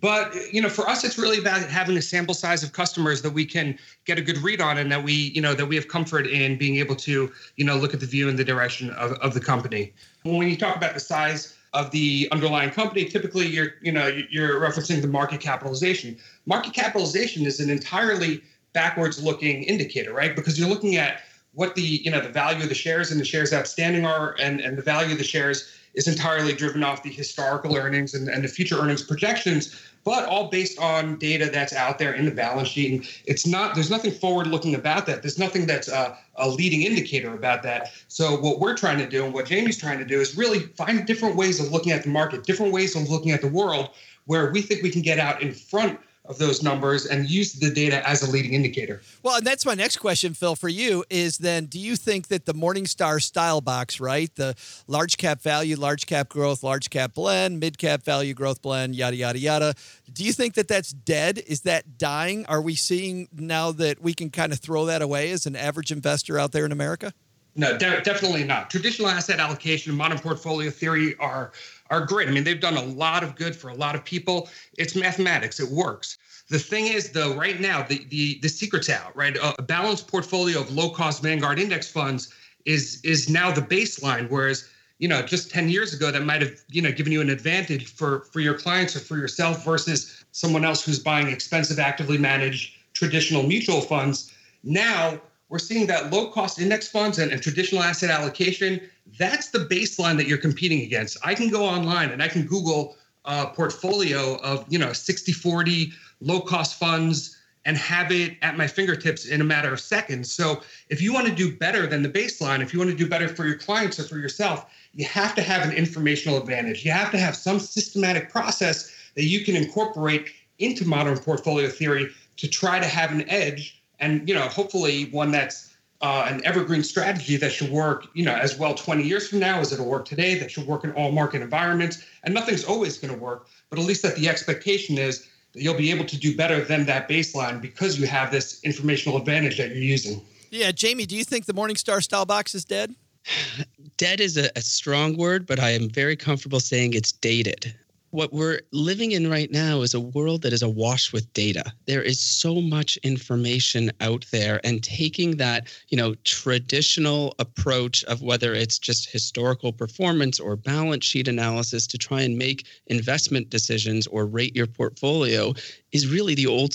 But 0.00 0.34
you 0.52 0.60
know, 0.60 0.68
for 0.68 0.88
us, 0.88 1.04
it's 1.04 1.16
really 1.16 1.38
about 1.38 1.62
having 1.62 1.96
a 1.96 2.02
sample 2.02 2.34
size 2.34 2.64
of 2.64 2.72
customers 2.72 3.22
that 3.22 3.30
we 3.30 3.44
can 3.44 3.78
get 4.04 4.18
a 4.18 4.22
good 4.22 4.38
read 4.38 4.60
on, 4.60 4.78
and 4.78 4.90
that 4.90 5.04
we, 5.04 5.12
you 5.12 5.40
know, 5.40 5.54
that 5.54 5.66
we 5.66 5.76
have 5.76 5.86
comfort 5.86 6.26
in 6.26 6.58
being 6.58 6.76
able 6.76 6.96
to, 6.96 7.32
you 7.56 7.64
know, 7.64 7.76
look 7.76 7.94
at 7.94 8.00
the 8.00 8.06
view 8.06 8.28
and 8.28 8.38
the 8.38 8.44
direction 8.44 8.90
of, 8.90 9.12
of 9.12 9.34
the 9.34 9.40
company. 9.40 9.92
When 10.24 10.48
you 10.48 10.56
talk 10.56 10.76
about 10.76 10.94
the 10.94 11.00
size 11.00 11.56
of 11.74 11.90
the 11.92 12.28
underlying 12.32 12.70
company, 12.70 13.04
typically 13.04 13.46
you're, 13.46 13.74
you 13.82 13.92
know, 13.92 14.06
you're 14.30 14.60
referencing 14.60 15.00
the 15.00 15.08
market 15.08 15.40
capitalization. 15.40 16.16
Market 16.46 16.72
capitalization 16.72 17.46
is 17.46 17.60
an 17.60 17.70
entirely 17.70 18.42
backwards 18.72 19.22
looking 19.22 19.62
indicator, 19.62 20.12
right? 20.12 20.34
Because 20.34 20.58
you're 20.58 20.68
looking 20.68 20.96
at 20.96 21.20
what 21.52 21.76
the 21.76 21.82
you 21.82 22.10
know 22.10 22.20
the 22.20 22.28
value 22.28 22.64
of 22.64 22.68
the 22.68 22.74
shares 22.74 23.12
and 23.12 23.20
the 23.20 23.24
shares 23.24 23.52
outstanding 23.52 24.04
are 24.04 24.34
and 24.40 24.60
and 24.60 24.76
the 24.76 24.82
value 24.82 25.12
of 25.12 25.18
the 25.18 25.24
shares 25.24 25.72
is 25.94 26.08
entirely 26.08 26.52
driven 26.52 26.82
off 26.82 27.02
the 27.02 27.10
historical 27.10 27.76
earnings 27.76 28.14
and, 28.14 28.28
and 28.28 28.44
the 28.44 28.48
future 28.48 28.78
earnings 28.78 29.02
projections 29.02 29.80
but 30.04 30.26
all 30.26 30.48
based 30.48 30.78
on 30.78 31.16
data 31.16 31.48
that's 31.50 31.72
out 31.72 31.98
there 31.98 32.12
in 32.12 32.26
the 32.26 32.30
balance 32.30 32.68
sheet. 32.68 32.92
And 32.92 33.08
it's 33.24 33.46
not 33.46 33.74
there's 33.74 33.90
nothing 33.90 34.12
forward 34.12 34.46
looking 34.46 34.74
about 34.74 35.06
that. 35.06 35.22
There's 35.22 35.38
nothing 35.38 35.66
that's 35.66 35.88
a, 35.88 36.16
a 36.36 36.48
leading 36.48 36.82
indicator 36.82 37.34
about 37.34 37.62
that. 37.62 37.92
So 38.08 38.36
what 38.36 38.60
we're 38.60 38.76
trying 38.76 38.98
to 38.98 39.08
do 39.08 39.24
and 39.24 39.32
what 39.32 39.46
jamie's 39.46 39.78
trying 39.78 39.98
to 39.98 40.04
do 40.04 40.20
is 40.20 40.36
really 40.36 40.60
find 40.60 41.06
different 41.06 41.36
ways 41.36 41.58
of 41.58 41.72
looking 41.72 41.92
at 41.92 42.02
the 42.02 42.10
market 42.10 42.44
different 42.44 42.72
ways 42.72 42.94
of 42.94 43.08
looking 43.08 43.32
at 43.32 43.40
the 43.40 43.48
world 43.48 43.90
where 44.26 44.50
we 44.50 44.62
think 44.62 44.82
we 44.82 44.90
can 44.90 45.02
get 45.02 45.18
out 45.18 45.42
in 45.42 45.52
front 45.52 45.98
of 46.26 46.38
those 46.38 46.62
numbers 46.62 47.04
and 47.04 47.28
use 47.28 47.52
the 47.52 47.70
data 47.70 48.06
as 48.08 48.22
a 48.22 48.30
leading 48.30 48.54
indicator. 48.54 49.02
Well, 49.22 49.36
and 49.36 49.46
that's 49.46 49.66
my 49.66 49.74
next 49.74 49.98
question, 49.98 50.32
Phil, 50.32 50.56
for 50.56 50.70
you 50.70 51.04
is 51.10 51.38
then 51.38 51.66
do 51.66 51.78
you 51.78 51.96
think 51.96 52.28
that 52.28 52.46
the 52.46 52.54
Morningstar 52.54 53.22
style 53.22 53.60
box, 53.60 54.00
right? 54.00 54.34
The 54.34 54.54
large 54.86 55.18
cap 55.18 55.42
value, 55.42 55.76
large 55.76 56.06
cap 56.06 56.30
growth, 56.30 56.62
large 56.62 56.88
cap 56.88 57.14
blend, 57.14 57.60
mid 57.60 57.76
cap 57.76 58.02
value 58.02 58.32
growth 58.32 58.62
blend, 58.62 58.94
yada, 58.94 59.16
yada, 59.16 59.38
yada. 59.38 59.74
Do 60.10 60.24
you 60.24 60.32
think 60.32 60.54
that 60.54 60.68
that's 60.68 60.92
dead? 60.92 61.42
Is 61.46 61.60
that 61.62 61.98
dying? 61.98 62.46
Are 62.46 62.62
we 62.62 62.74
seeing 62.74 63.28
now 63.32 63.72
that 63.72 64.00
we 64.00 64.14
can 64.14 64.30
kind 64.30 64.52
of 64.52 64.60
throw 64.60 64.86
that 64.86 65.02
away 65.02 65.30
as 65.30 65.44
an 65.44 65.56
average 65.56 65.92
investor 65.92 66.38
out 66.38 66.52
there 66.52 66.64
in 66.64 66.72
America? 66.72 67.12
No, 67.56 67.76
de- 67.78 68.00
definitely 68.00 68.44
not. 68.44 68.70
Traditional 68.70 69.08
asset 69.08 69.38
allocation 69.38 69.90
and 69.90 69.98
modern 69.98 70.18
portfolio 70.18 70.70
theory 70.70 71.16
are 71.18 71.52
are 71.90 72.04
great. 72.04 72.28
I 72.28 72.30
mean, 72.30 72.44
they've 72.44 72.60
done 72.60 72.76
a 72.76 72.82
lot 72.82 73.22
of 73.22 73.36
good 73.36 73.54
for 73.54 73.68
a 73.68 73.74
lot 73.74 73.94
of 73.94 74.04
people. 74.04 74.48
It's 74.78 74.96
mathematics. 74.96 75.60
It 75.60 75.68
works. 75.70 76.18
The 76.48 76.58
thing 76.58 76.86
is, 76.86 77.10
though, 77.10 77.34
right 77.34 77.60
now, 77.60 77.82
the 77.82 78.04
the 78.10 78.38
the 78.40 78.48
secret's 78.48 78.90
out, 78.90 79.16
right? 79.16 79.36
A 79.58 79.62
balanced 79.62 80.08
portfolio 80.08 80.60
of 80.60 80.70
low-cost 80.72 81.22
Vanguard 81.22 81.58
index 81.58 81.90
funds 81.90 82.32
is 82.64 83.00
is 83.02 83.28
now 83.28 83.50
the 83.50 83.62
baseline, 83.62 84.28
whereas 84.28 84.68
you 84.98 85.08
know 85.08 85.22
just 85.22 85.50
10 85.50 85.68
years 85.68 85.92
ago 85.92 86.10
that 86.10 86.24
might 86.24 86.40
have 86.40 86.52
you 86.70 86.80
know 86.80 86.92
given 86.92 87.12
you 87.12 87.20
an 87.20 87.30
advantage 87.30 87.86
for 87.86 88.20
for 88.32 88.40
your 88.40 88.54
clients 88.54 88.94
or 88.94 89.00
for 89.00 89.16
yourself 89.16 89.64
versus 89.64 90.24
someone 90.32 90.64
else 90.64 90.84
who's 90.84 90.98
buying 90.98 91.28
expensive 91.28 91.78
actively 91.78 92.16
managed 92.16 92.78
traditional 92.92 93.42
mutual 93.42 93.80
funds 93.80 94.32
now 94.62 95.20
we're 95.54 95.60
seeing 95.60 95.86
that 95.86 96.12
low 96.12 96.26
cost 96.30 96.58
index 96.58 96.88
funds 96.88 97.20
and, 97.20 97.30
and, 97.30 97.40
traditional 97.40 97.80
asset 97.80 98.10
allocation, 98.10 98.80
that's 99.20 99.50
the 99.50 99.60
baseline 99.60 100.16
that 100.16 100.26
you're 100.26 100.36
competing 100.36 100.82
against. 100.82 101.16
I 101.24 101.32
can 101.32 101.48
go 101.48 101.64
online 101.64 102.10
and 102.10 102.20
I 102.20 102.26
can 102.26 102.44
Google 102.44 102.96
a 103.24 103.46
portfolio 103.46 104.34
of, 104.38 104.64
you 104.68 104.80
know, 104.80 104.92
60, 104.92 105.30
40 105.30 105.92
low 106.20 106.40
cost 106.40 106.76
funds 106.76 107.40
and 107.64 107.76
have 107.76 108.10
it 108.10 108.36
at 108.42 108.56
my 108.56 108.66
fingertips 108.66 109.26
in 109.26 109.40
a 109.40 109.44
matter 109.44 109.72
of 109.72 109.78
seconds. 109.78 110.32
So 110.32 110.60
if 110.88 111.00
you 111.00 111.14
want 111.14 111.28
to 111.28 111.32
do 111.32 111.56
better 111.56 111.86
than 111.86 112.02
the 112.02 112.10
baseline, 112.10 112.60
if 112.60 112.72
you 112.72 112.80
want 112.80 112.90
to 112.90 112.96
do 112.96 113.08
better 113.08 113.28
for 113.28 113.46
your 113.46 113.56
clients 113.56 114.00
or 114.00 114.08
for 114.08 114.18
yourself, 114.18 114.66
you 114.92 115.04
have 115.04 115.36
to 115.36 115.42
have 115.42 115.62
an 115.62 115.72
informational 115.72 116.36
advantage. 116.36 116.84
You 116.84 116.90
have 116.90 117.12
to 117.12 117.18
have 117.18 117.36
some 117.36 117.60
systematic 117.60 118.28
process 118.28 118.92
that 119.14 119.22
you 119.22 119.44
can 119.44 119.54
incorporate 119.54 120.30
into 120.58 120.84
modern 120.84 121.16
portfolio 121.16 121.68
theory 121.68 122.10
to 122.38 122.48
try 122.48 122.80
to 122.80 122.86
have 122.86 123.12
an 123.12 123.28
edge 123.30 123.83
and 124.00 124.28
you 124.28 124.34
know 124.34 124.42
hopefully 124.42 125.06
one 125.10 125.30
that's 125.30 125.74
uh, 126.00 126.26
an 126.28 126.44
evergreen 126.44 126.82
strategy 126.82 127.36
that 127.36 127.50
should 127.50 127.70
work 127.70 128.06
you 128.14 128.24
know 128.24 128.34
as 128.34 128.58
well 128.58 128.74
20 128.74 129.02
years 129.02 129.28
from 129.28 129.38
now 129.38 129.60
as 129.60 129.72
it'll 129.72 129.86
work 129.86 130.04
today 130.04 130.38
that 130.38 130.50
should 130.50 130.66
work 130.66 130.84
in 130.84 130.92
all 130.92 131.12
market 131.12 131.42
environments. 131.42 132.04
And 132.24 132.34
nothing's 132.34 132.64
always 132.64 132.98
going 132.98 133.12
to 133.12 133.18
work 133.18 133.46
but 133.70 133.78
at 133.78 133.84
least 133.84 134.02
that 134.02 134.16
the 134.16 134.28
expectation 134.28 134.98
is 134.98 135.26
that 135.52 135.62
you'll 135.62 135.76
be 135.76 135.90
able 135.90 136.04
to 136.04 136.18
do 136.18 136.36
better 136.36 136.62
than 136.64 136.84
that 136.86 137.08
baseline 137.08 137.60
because 137.60 137.98
you 137.98 138.06
have 138.06 138.30
this 138.30 138.60
informational 138.64 139.16
advantage 139.18 139.56
that 139.58 139.68
you're 139.68 139.78
using. 139.78 140.20
Yeah 140.50 140.72
jamie 140.72 141.06
do 141.06 141.16
you 141.16 141.24
think 141.24 141.46
the 141.46 141.54
morningstar 141.54 142.02
style 142.02 142.26
box 142.26 142.54
is 142.54 142.64
dead? 142.64 142.94
Dead 143.96 144.20
is 144.20 144.36
a, 144.36 144.50
a 144.56 144.60
strong 144.60 145.16
word 145.16 145.46
but 145.46 145.60
i 145.60 145.70
am 145.70 145.88
very 145.88 146.16
comfortable 146.16 146.58
saying 146.58 146.94
it's 146.94 147.12
dated 147.12 147.74
what 148.14 148.32
we're 148.32 148.60
living 148.70 149.10
in 149.10 149.28
right 149.28 149.50
now 149.50 149.82
is 149.82 149.92
a 149.92 149.98
world 149.98 150.42
that 150.42 150.52
is 150.52 150.62
awash 150.62 151.12
with 151.12 151.30
data. 151.32 151.64
There 151.86 152.00
is 152.00 152.20
so 152.20 152.60
much 152.60 152.96
information 152.98 153.90
out 154.00 154.24
there 154.30 154.60
and 154.62 154.84
taking 154.84 155.36
that, 155.38 155.66
you 155.88 155.96
know, 155.96 156.14
traditional 156.22 157.34
approach 157.40 158.04
of 158.04 158.22
whether 158.22 158.54
it's 158.54 158.78
just 158.78 159.10
historical 159.10 159.72
performance 159.72 160.38
or 160.38 160.54
balance 160.54 161.04
sheet 161.04 161.26
analysis 161.26 161.88
to 161.88 161.98
try 161.98 162.22
and 162.22 162.38
make 162.38 162.68
investment 162.86 163.50
decisions 163.50 164.06
or 164.06 164.26
rate 164.26 164.54
your 164.54 164.68
portfolio 164.68 165.52
is 165.90 166.06
really 166.06 166.36
the 166.36 166.46
old 166.46 166.72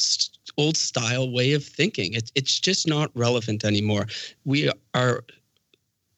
old 0.57 0.75
style 0.75 1.31
way 1.31 1.53
of 1.53 1.63
thinking. 1.63 2.13
It's 2.13 2.33
it's 2.35 2.59
just 2.59 2.85
not 2.85 3.11
relevant 3.15 3.63
anymore. 3.63 4.07
We 4.43 4.69
are 4.93 5.23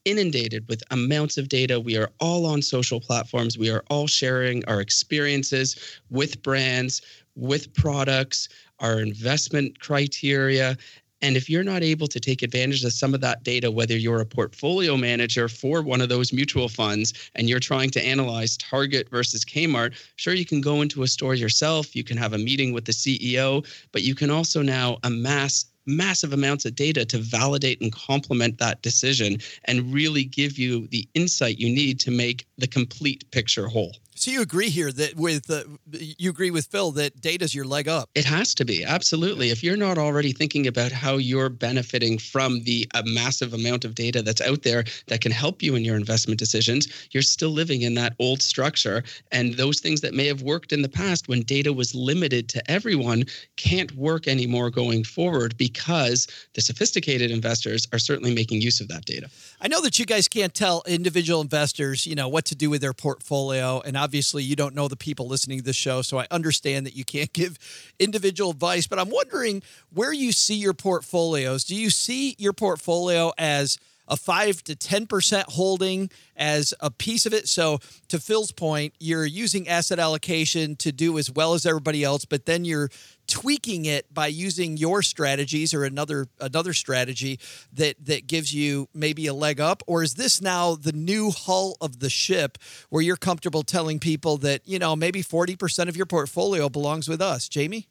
inundated 0.05 0.67
with 0.67 0.83
amounts 0.91 1.37
of 1.37 1.49
data. 1.49 1.79
We 1.79 1.97
are 1.97 2.09
all 2.19 2.45
on 2.45 2.61
social 2.61 2.99
platforms. 2.99 3.57
We 3.57 3.69
are 3.69 3.83
all 3.89 4.07
sharing 4.07 4.65
our 4.65 4.81
experiences 4.81 5.75
with 6.09 6.41
brands, 6.41 7.01
with 7.35 7.73
products, 7.73 8.49
our 8.79 8.99
investment 8.99 9.79
criteria. 9.79 10.77
And 11.21 11.37
if 11.37 11.49
you're 11.49 11.63
not 11.63 11.83
able 11.83 12.07
to 12.07 12.19
take 12.19 12.41
advantage 12.41 12.83
of 12.83 12.93
some 12.93 13.13
of 13.13 13.21
that 13.21 13.43
data, 13.43 13.69
whether 13.69 13.95
you're 13.95 14.21
a 14.21 14.25
portfolio 14.25 14.97
manager 14.97 15.47
for 15.47 15.83
one 15.83 16.01
of 16.01 16.09
those 16.09 16.33
mutual 16.33 16.67
funds 16.67 17.13
and 17.35 17.47
you're 17.47 17.59
trying 17.59 17.91
to 17.91 18.03
analyze 18.03 18.57
Target 18.57 19.07
versus 19.09 19.45
Kmart, 19.45 19.93
sure, 20.15 20.33
you 20.33 20.45
can 20.45 20.61
go 20.61 20.81
into 20.81 21.03
a 21.03 21.07
store 21.07 21.35
yourself, 21.35 21.95
you 21.95 22.03
can 22.03 22.17
have 22.17 22.33
a 22.33 22.39
meeting 22.39 22.73
with 22.73 22.85
the 22.85 22.91
CEO, 22.91 23.63
but 23.91 24.01
you 24.01 24.15
can 24.15 24.31
also 24.31 24.63
now 24.63 24.97
amass 25.03 25.65
massive 25.91 26.33
amounts 26.33 26.65
of 26.65 26.75
data 26.75 27.05
to 27.05 27.17
validate 27.17 27.81
and 27.81 27.91
complement 27.91 28.57
that 28.57 28.81
decision 28.81 29.37
and 29.65 29.93
really 29.93 30.23
give 30.23 30.57
you 30.57 30.87
the 30.87 31.07
insight 31.13 31.59
you 31.59 31.69
need 31.69 31.99
to 31.99 32.11
make 32.11 32.45
the 32.57 32.67
complete 32.67 33.29
picture 33.31 33.67
whole. 33.67 33.95
So 34.15 34.29
you 34.29 34.41
agree 34.41 34.69
here 34.69 34.91
that 34.91 35.15
with 35.15 35.49
uh, 35.49 35.63
you 35.91 36.29
agree 36.29 36.51
with 36.51 36.67
Phil 36.67 36.91
that 36.91 37.21
data's 37.21 37.55
your 37.55 37.65
leg 37.65 37.87
up. 37.87 38.09
It 38.13 38.25
has 38.25 38.53
to 38.55 38.65
be 38.65 38.83
absolutely. 38.83 39.49
If 39.49 39.63
you're 39.63 39.77
not 39.77 39.97
already 39.97 40.31
thinking 40.31 40.67
about 40.67 40.91
how 40.91 41.17
you're 41.17 41.49
benefiting 41.49 42.17
from 42.17 42.63
the 42.63 42.87
uh, 42.93 43.03
massive 43.05 43.53
amount 43.53 43.85
of 43.85 43.95
data 43.95 44.21
that's 44.21 44.41
out 44.41 44.63
there 44.63 44.83
that 45.07 45.21
can 45.21 45.31
help 45.31 45.63
you 45.63 45.75
in 45.75 45.85
your 45.85 45.95
investment 45.95 46.39
decisions, 46.39 46.87
you're 47.11 47.23
still 47.23 47.49
living 47.49 47.81
in 47.81 47.95
that 47.95 48.13
old 48.19 48.41
structure. 48.41 49.03
And 49.31 49.55
those 49.55 49.79
things 49.79 50.01
that 50.01 50.13
may 50.13 50.27
have 50.27 50.41
worked 50.41 50.71
in 50.71 50.81
the 50.81 50.89
past 50.89 51.27
when 51.27 51.41
data 51.41 51.73
was 51.73 51.95
limited 51.95 52.49
to 52.49 52.71
everyone 52.71 53.23
can't 53.55 53.91
work 53.95 54.27
anymore 54.27 54.69
going 54.69 55.03
forward 55.03 55.57
because 55.57 56.27
the 56.53 56.61
sophisticated 56.61 57.31
investors 57.31 57.87
are 57.93 57.99
certainly 57.99 58.35
making 58.35 58.61
use 58.61 58.81
of 58.81 58.87
that 58.89 59.05
data. 59.05 59.29
I 59.61 59.67
know 59.67 59.81
that 59.81 59.97
you 59.99 60.05
guys 60.05 60.27
can't 60.27 60.53
tell 60.53 60.83
individual 60.85 61.41
investors, 61.41 62.05
you 62.05 62.15
know, 62.15 62.27
what 62.27 62.45
to 62.45 62.55
do 62.55 62.69
with 62.69 62.81
their 62.81 62.93
portfolio 62.93 63.81
and 63.81 63.97
obviously 64.01 64.43
you 64.43 64.55
don't 64.55 64.73
know 64.73 64.87
the 64.87 64.95
people 64.95 65.27
listening 65.27 65.59
to 65.59 65.63
this 65.63 65.75
show, 65.75 66.01
so 66.01 66.17
I 66.17 66.27
understand 66.31 66.85
that 66.85 66.95
you 66.95 67.05
can't 67.05 67.31
give 67.41 67.57
individual 67.99 68.51
advice. 68.51 68.87
But 68.87 68.99
I'm 68.99 69.09
wondering 69.09 69.61
where 69.93 70.13
you 70.13 70.31
see 70.31 70.55
your 70.55 70.73
portfolios. 70.73 71.63
Do 71.63 71.75
you 71.75 71.89
see 71.89 72.35
your 72.37 72.53
portfolio 72.53 73.31
as 73.37 73.77
a 74.07 74.17
five 74.17 74.61
to 74.65 74.75
10% 74.75 75.43
holding 75.43 76.09
as 76.35 76.73
a 76.81 76.91
piece 76.91 77.25
of 77.25 77.33
it. 77.33 77.47
So, 77.47 77.79
to 78.09 78.19
Phil's 78.19 78.51
point, 78.51 78.93
you're 78.99 79.25
using 79.25 79.69
asset 79.69 79.99
allocation 79.99 80.75
to 80.77 80.91
do 80.91 81.17
as 81.17 81.31
well 81.31 81.53
as 81.53 81.65
everybody 81.65 82.03
else, 82.03 82.25
but 82.25 82.45
then 82.45 82.65
you're 82.65 82.89
tweaking 83.31 83.85
it 83.85 84.13
by 84.13 84.27
using 84.27 84.75
your 84.75 85.01
strategies 85.01 85.73
or 85.73 85.85
another 85.85 86.27
another 86.39 86.73
strategy 86.73 87.39
that 87.71 87.95
that 88.05 88.27
gives 88.27 88.53
you 88.53 88.89
maybe 88.93 89.25
a 89.27 89.33
leg 89.33 89.61
up? 89.61 89.81
Or 89.87 90.03
is 90.03 90.15
this 90.15 90.41
now 90.41 90.75
the 90.75 90.91
new 90.91 91.31
hull 91.31 91.77
of 91.79 91.99
the 91.99 92.09
ship 92.09 92.57
where 92.89 93.01
you're 93.01 93.15
comfortable 93.15 93.63
telling 93.63 93.99
people 93.99 94.37
that 94.37 94.67
you 94.67 94.79
know 94.79 94.95
maybe 94.95 95.23
40% 95.23 95.87
of 95.87 95.95
your 95.95 96.05
portfolio 96.05 96.67
belongs 96.67 97.07
with 97.07 97.21
us? 97.21 97.47
Jamie 97.47 97.87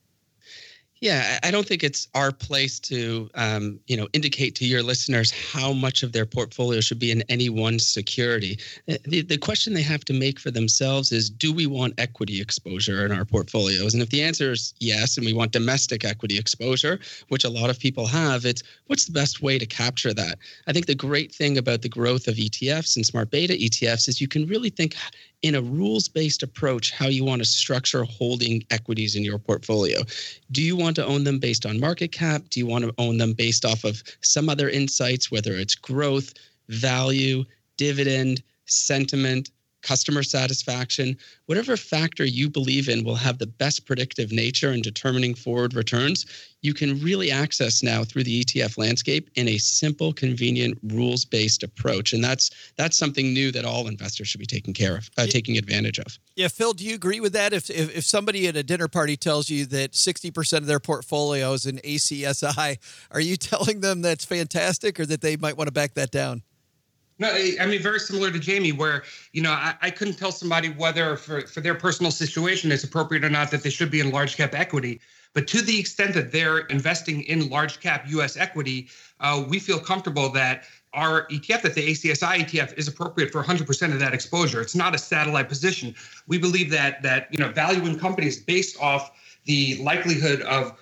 yeah, 1.01 1.39
I 1.43 1.51
don't 1.51 1.67
think 1.67 1.83
it's 1.83 2.09
our 2.15 2.31
place 2.31 2.79
to, 2.81 3.31
um, 3.35 3.81
you 3.87 3.97
know, 3.97 4.07
indicate 4.13 4.55
to 4.57 4.67
your 4.67 4.83
listeners 4.83 5.31
how 5.31 5.73
much 5.73 6.03
of 6.03 6.13
their 6.13 6.27
portfolio 6.27 6.83
should 6.83 6.99
be 6.99 7.11
in 7.11 7.23
any 7.31 7.49
one 7.49 7.79
security. 7.79 8.59
Uh, 8.87 8.97
the, 9.05 9.23
the 9.23 9.39
question 9.39 9.73
they 9.73 9.83
have 9.83 10.05
to 10.05 10.13
make 10.13 10.39
for 10.39 10.51
themselves 10.51 11.11
is, 11.11 11.31
do 11.31 11.55
we 11.55 11.67
want 11.67 11.95
equity 11.97 12.39
exposure 12.39 13.07
in 13.07 13.13
our 13.13 13.25
portfolios? 13.25 13.95
And 13.95 14.03
if 14.03 14.11
the 14.11 14.23
answer 14.23 14.53
is 14.53 14.75
yes, 14.79 15.17
and 15.17 15.25
we 15.25 15.33
want 15.33 15.53
domestic 15.53 16.05
equity 16.05 16.39
exposure, 16.39 17.01
which 17.29 17.45
a 17.45 17.51
lot 17.51 17.71
of 17.71 17.79
people 17.79 18.07
have, 18.07 18.45
it's 18.45 18.63
what's 18.89 19.07
the 19.07 19.13
best 19.13 19.41
way 19.41 19.59
to 19.59 19.65
capture 19.65 20.13
that? 20.13 20.39
I 20.67 20.75
think 20.75 20.85
the 20.85 20.95
great 20.95 21.33
thing 21.35 21.57
about 21.57 21.81
the 21.81 21.89
growth 21.89 22.29
of 22.29 22.35
ETFs 22.35 22.97
and 22.97 23.07
smart 23.07 23.31
beta 23.31 23.55
ETFs 23.55 24.07
is 24.07 24.21
you 24.21 24.29
can 24.29 24.47
really 24.47 24.71
think 24.71 24.95
in 25.43 25.55
a 25.55 25.63
rules 25.63 26.09
based 26.09 26.43
approach 26.43 26.91
how 26.91 27.07
you 27.07 27.25
want 27.25 27.41
to 27.41 27.49
structure 27.49 28.05
holding 28.05 28.63
equities 28.71 29.17
in 29.17 29.25
your 29.25 29.39
portfolio. 29.39 30.03
Do 30.53 30.63
you 30.63 30.77
want 30.77 30.97
to 30.97 31.07
own 31.07 31.25
them 31.25 31.39
based 31.39 31.65
on 31.67 31.81
market 31.81 32.13
cap? 32.13 32.43
Do 32.51 32.61
you 32.61 32.67
want 32.67 32.85
to 32.85 32.95
own 32.99 33.17
them 33.19 33.33
based 33.33 33.65
off 33.65 33.85
of 33.85 34.03
some 34.23 34.49
other 34.49 34.69
insights, 34.69 35.31
whether 35.31 35.53
it's 35.55 35.75
growth, 35.75 36.35
value, 36.69 37.45
dividend, 37.77 38.43
sentiment, 38.67 39.51
customer 39.83 40.23
satisfaction, 40.23 41.17
whatever 41.47 41.77
factor 41.77 42.25
you 42.25 42.49
believe 42.49 42.89
in 42.89 43.05
will 43.05 43.15
have 43.15 43.39
the 43.39 43.47
best 43.47 43.87
predictive 43.87 44.33
nature 44.33 44.73
in 44.73 44.83
determining 44.83 45.35
forward 45.35 45.75
returns, 45.75 46.27
you 46.63 46.75
can 46.75 47.01
really 47.01 47.31
access 47.31 47.83
now 47.83 48.05
through 48.05 48.25
the 48.25 48.45
ETF 48.45 48.77
landscape 48.77 49.31
in 49.35 49.49
a 49.49 49.59
simple, 49.59 50.13
convenient, 50.13 50.79
rules-based 50.83 51.63
approach. 51.63 52.13
And 52.13 52.23
that's 52.23 52.51
that's 52.77 52.97
something 52.97 53.33
new 53.33 53.51
that 53.53 53.65
all 53.65 53.89
investors 53.89 54.29
should 54.29 54.41
be 54.41 54.47
taking 54.47 54.75
care 54.75 54.97
of, 54.97 55.11
uh, 55.17 55.27
taking 55.27 55.57
advantage 55.57 55.99
of. 55.99 56.19
Yeah, 56.37 56.49
Phil, 56.49 56.73
do 56.73 56.85
you 56.85 56.95
agree 56.95 57.21
with 57.21 57.33
that? 57.33 57.53
If, 57.53 57.71
if 57.71 57.97
if 57.97 58.05
somebody 58.05 58.47
at 58.47 58.57
a 58.57 58.63
dinner 58.63 58.89
party 58.89 59.17
tells 59.17 59.49
you 59.49 59.67
that 59.67 59.93
60% 59.93 60.59
of 60.59 60.67
their 60.67 60.81
portfolio 60.81 61.53
is 61.53 61.67
in 61.67 61.79
ACSI, 61.79 62.79
are 63.11 63.21
you 63.21 63.37
telling 63.39 63.81
them 63.81 64.03
that's 64.03 64.25
fantastic 64.25 65.01
or 65.01 65.07
that 65.07 65.23
they 65.23 65.37
might 65.37 65.57
want 65.57 65.69
to 65.69 65.73
back 65.73 65.95
that 65.95 66.11
down? 66.11 66.43
No, 67.21 67.29
I 67.29 67.67
mean 67.67 67.83
very 67.83 68.01
similar 68.01 68.31
to 68.31 68.39
Jamie, 68.39 68.73
where 68.73 69.05
you 69.33 69.43
know 69.43 69.53
I, 69.53 69.75
I, 69.83 69.91
couldn't 69.91 70.15
tell 70.15 70.33
somebody 70.33 70.71
whether 70.71 71.17
for 71.17 71.43
for 71.43 71.61
their 71.61 71.75
personal 71.75 72.11
situation 72.11 72.73
it's 72.73 72.83
appropriate 72.83 73.25
or 73.25 73.29
not 73.29 73.51
that 73.51 73.63
they 73.63 73.69
should 73.69 73.91
be 73.91 74.01
in 74.01 74.11
large 74.11 74.37
cap 74.39 74.55
equity. 74.55 75.01
But 75.35 75.47
to 75.49 75.61
the 75.61 75.79
extent 75.79 76.15
that 76.15 76.33
they're 76.33 76.61
investing 76.61 77.23
in 77.25 77.51
large 77.51 77.79
cap 77.79 78.07
U.S. 78.09 78.39
equity, 78.39 78.89
uh, 79.21 79.45
we 79.47 79.59
feel 79.59 79.79
comfortable 79.79 80.31
that 80.31 80.65
our 80.95 81.29
ETF, 81.29 81.63
that 81.63 81.75
the 81.75 81.89
ACSI 81.89 82.39
ETF, 82.39 82.77
is 82.77 82.89
appropriate 82.89 83.31
for 83.31 83.45
100% 83.45 83.93
of 83.93 84.01
that 84.01 84.13
exposure. 84.13 84.61
It's 84.61 84.75
not 84.75 84.95
a 84.95 84.99
satellite 84.99 85.49
position. 85.49 85.95
We 86.27 86.39
believe 86.39 86.71
that 86.71 87.03
that 87.03 87.29
you 87.31 87.39
know 87.39 87.53
valuing 87.53 87.99
companies 87.99 88.41
based 88.41 88.81
off 88.81 89.11
the 89.45 89.77
likelihood 89.83 90.41
of 90.43 90.73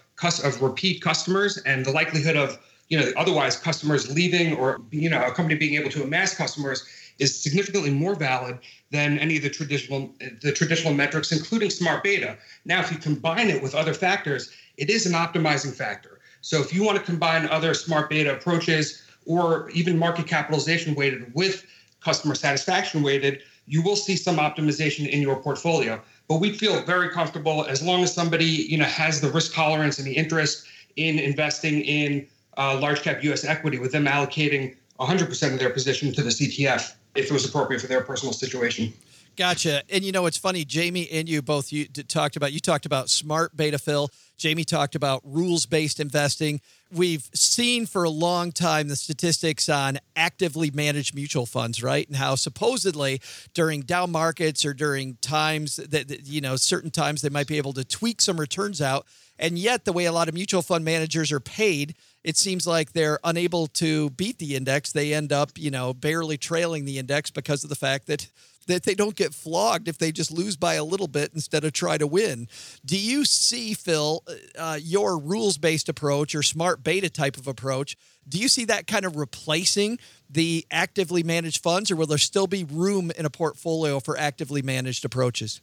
of 0.45 0.63
repeat 0.63 1.03
customers 1.03 1.59
and 1.59 1.85
the 1.85 1.93
likelihood 1.93 2.37
of 2.37 2.59
you 2.89 2.99
know 2.99 3.11
otherwise 3.17 3.57
customers 3.57 4.13
leaving 4.15 4.55
or 4.57 4.81
you 4.91 5.09
know 5.09 5.23
a 5.25 5.33
company 5.33 5.55
being 5.55 5.75
able 5.75 5.91
to 5.91 6.03
amass 6.03 6.35
customers 6.35 6.85
is 7.19 7.41
significantly 7.41 7.91
more 7.91 8.15
valid 8.15 8.59
than 8.91 9.19
any 9.19 9.37
of 9.37 9.43
the 9.43 9.51
traditional 9.51 10.13
the 10.43 10.53
traditional 10.53 10.95
metrics 10.95 11.33
including 11.33 11.71
smart 11.71 12.03
beta. 12.03 12.37
Now 12.65 12.81
if 12.81 12.91
you 12.91 12.99
combine 12.99 13.49
it 13.49 13.63
with 13.63 13.75
other 13.75 13.95
factors 13.95 14.51
it 14.77 14.91
is 14.91 15.07
an 15.07 15.13
optimizing 15.13 15.75
factor. 15.75 16.21
So 16.41 16.61
if 16.61 16.73
you 16.73 16.85
want 16.85 16.99
to 16.99 17.05
combine 17.05 17.47
other 17.47 17.75
smart 17.75 18.09
beta 18.09 18.35
approaches 18.35 19.03
or 19.27 19.69
even 19.71 19.99
market 19.99 20.27
capitalization 20.27 20.95
weighted 20.95 21.33
with 21.35 21.67
customer 22.01 22.35
satisfaction 22.35 23.03
weighted 23.03 23.43
you 23.67 23.83
will 23.83 23.97
see 23.97 24.17
some 24.17 24.39
optimization 24.39 25.07
in 25.07 25.21
your 25.21 25.37
portfolio. 25.37 26.01
But 26.27 26.37
we 26.37 26.53
feel 26.53 26.83
very 26.85 27.11
comfortable 27.11 27.67
as 27.67 27.83
long 27.83 28.03
as 28.03 28.15
somebody 28.15 28.47
you 28.47 28.79
know 28.79 28.87
has 28.87 29.21
the 29.21 29.31
risk 29.31 29.53
tolerance 29.53 29.99
and 29.99 30.07
the 30.07 30.17
interest 30.17 30.67
in 30.97 31.19
investing 31.19 31.83
in 31.83 32.27
uh, 32.59 32.79
large 32.79 33.03
cap 33.03 33.23
U.S. 33.25 33.45
equity 33.45 33.79
with 33.79 33.93
them 33.93 34.05
allocating 34.05 34.77
100% 35.01 35.53
of 35.53 35.59
their 35.59 35.71
position 35.71 36.13
to 36.13 36.23
the 36.23 36.31
CTF 36.31 36.95
if 37.15 37.27
it 37.27 37.33
was 37.33 37.47
appropriate 37.47 37.81
for 37.81 37.87
their 37.87 38.03
personal 38.03 38.33
situation. 38.33 38.93
Gotcha. 39.39 39.85
And 39.89 40.03
you 40.03 40.11
know, 40.11 40.27
it's 40.27 40.37
funny, 40.37 40.65
Jamie 40.65 41.09
and 41.13 41.29
you 41.29 41.43
both 41.43 41.73
you 41.73 41.85
talked 41.87 42.35
about 42.35 42.53
you 42.53 42.59
talked 42.59 42.87
about 42.87 43.09
smart 43.09 43.57
beta 43.57 43.79
Phil. 43.79 44.11
Jamie 44.37 44.65
talked 44.65 44.97
about 44.97 45.21
rules-based 45.25 46.01
investing. 46.01 46.61
We've 46.91 47.29
seen 47.33 47.87
for 47.87 48.03
a 48.03 48.11
long 48.11 48.51
time 48.51 48.89
the 48.89 48.97
statistics 48.97 49.69
on 49.69 49.99
actively 50.17 50.73
managed 50.73 51.15
mutual 51.15 51.47
funds, 51.47 51.85
right? 51.85 52.07
And 52.09 52.17
how 52.17 52.35
supposedly 52.35 53.21
during 53.55 53.83
down 53.83 54.11
markets 54.11 54.65
or 54.65 54.75
during 54.75 55.19
times 55.21 55.77
that, 55.77 56.09
that 56.09 56.27
you 56.27 56.41
know, 56.41 56.57
certain 56.57 56.91
times 56.91 57.23
they 57.23 57.29
might 57.29 57.47
be 57.47 57.59
able 57.59 57.75
to 57.75 57.85
tweak 57.85 58.21
some 58.21 58.41
returns 58.41 58.83
out. 58.83 59.07
And 59.39 59.57
yet 59.57 59.85
the 59.85 59.93
way 59.93 60.07
a 60.07 60.13
lot 60.13 60.27
of 60.27 60.35
mutual 60.35 60.63
fund 60.63 60.85
managers 60.85 61.31
are 61.31 61.39
paid 61.39 61.95
it 62.25 62.37
seems 62.37 62.67
like 62.67 62.93
they're 62.93 63.19
unable 63.25 63.67
to 63.69 64.11
beat 64.11 64.39
the 64.39 64.57
index. 64.57 64.93
They 64.93 65.15
end 65.15 65.33
up, 65.33 65.53
you 65.57 65.71
know, 65.71 65.95
barely 65.95 66.37
trailing 66.37 66.85
the 66.85 66.99
index 66.99 67.31
because 67.31 67.65
of 67.65 67.71
the 67.71 67.77
fact 67.77 68.07
that 68.07 68.29
that 68.67 68.83
they 68.83 68.95
don't 68.95 69.17
get 69.17 69.35
flogged 69.35 69.89
if 69.89 69.99
they 69.99 70.13
just 70.13 70.31
lose 70.31 70.55
by 70.57 70.75
a 70.75 70.85
little 70.85 71.09
bit 71.09 71.31
instead 71.35 71.65
of 71.65 71.73
try 71.73 71.97
to 71.97 72.07
win. 72.07 72.47
Do 72.85 72.99
you 72.99 73.25
see, 73.25 73.73
Phil, 73.73 74.23
uh, 74.59 74.79
your 74.81 75.19
rules 75.19 75.59
based 75.59 75.89
approach 75.89 76.35
or 76.35 76.43
smart 76.43 76.85
beta 76.85 77.09
type 77.09 77.39
of 77.39 77.49
approach? 77.49 77.97
Do 78.29 78.39
you 78.39 78.49
see 78.49 78.67
that 78.67 78.87
kind 78.87 79.07
of 79.07 79.17
replacing 79.17 79.99
the 80.29 80.67
actively 80.71 81.23
managed 81.23 81.63
funds, 81.63 81.91
or 81.91 81.97
will 81.97 82.07
there 82.07 82.19
still 82.19 82.47
be 82.47 82.65
room 82.65 83.11
in 83.17 83.25
a 83.25 83.31
portfolio 83.31 84.01
for 84.01 84.19
actively 84.19 84.61
managed 84.61 85.05
approaches? 85.05 85.63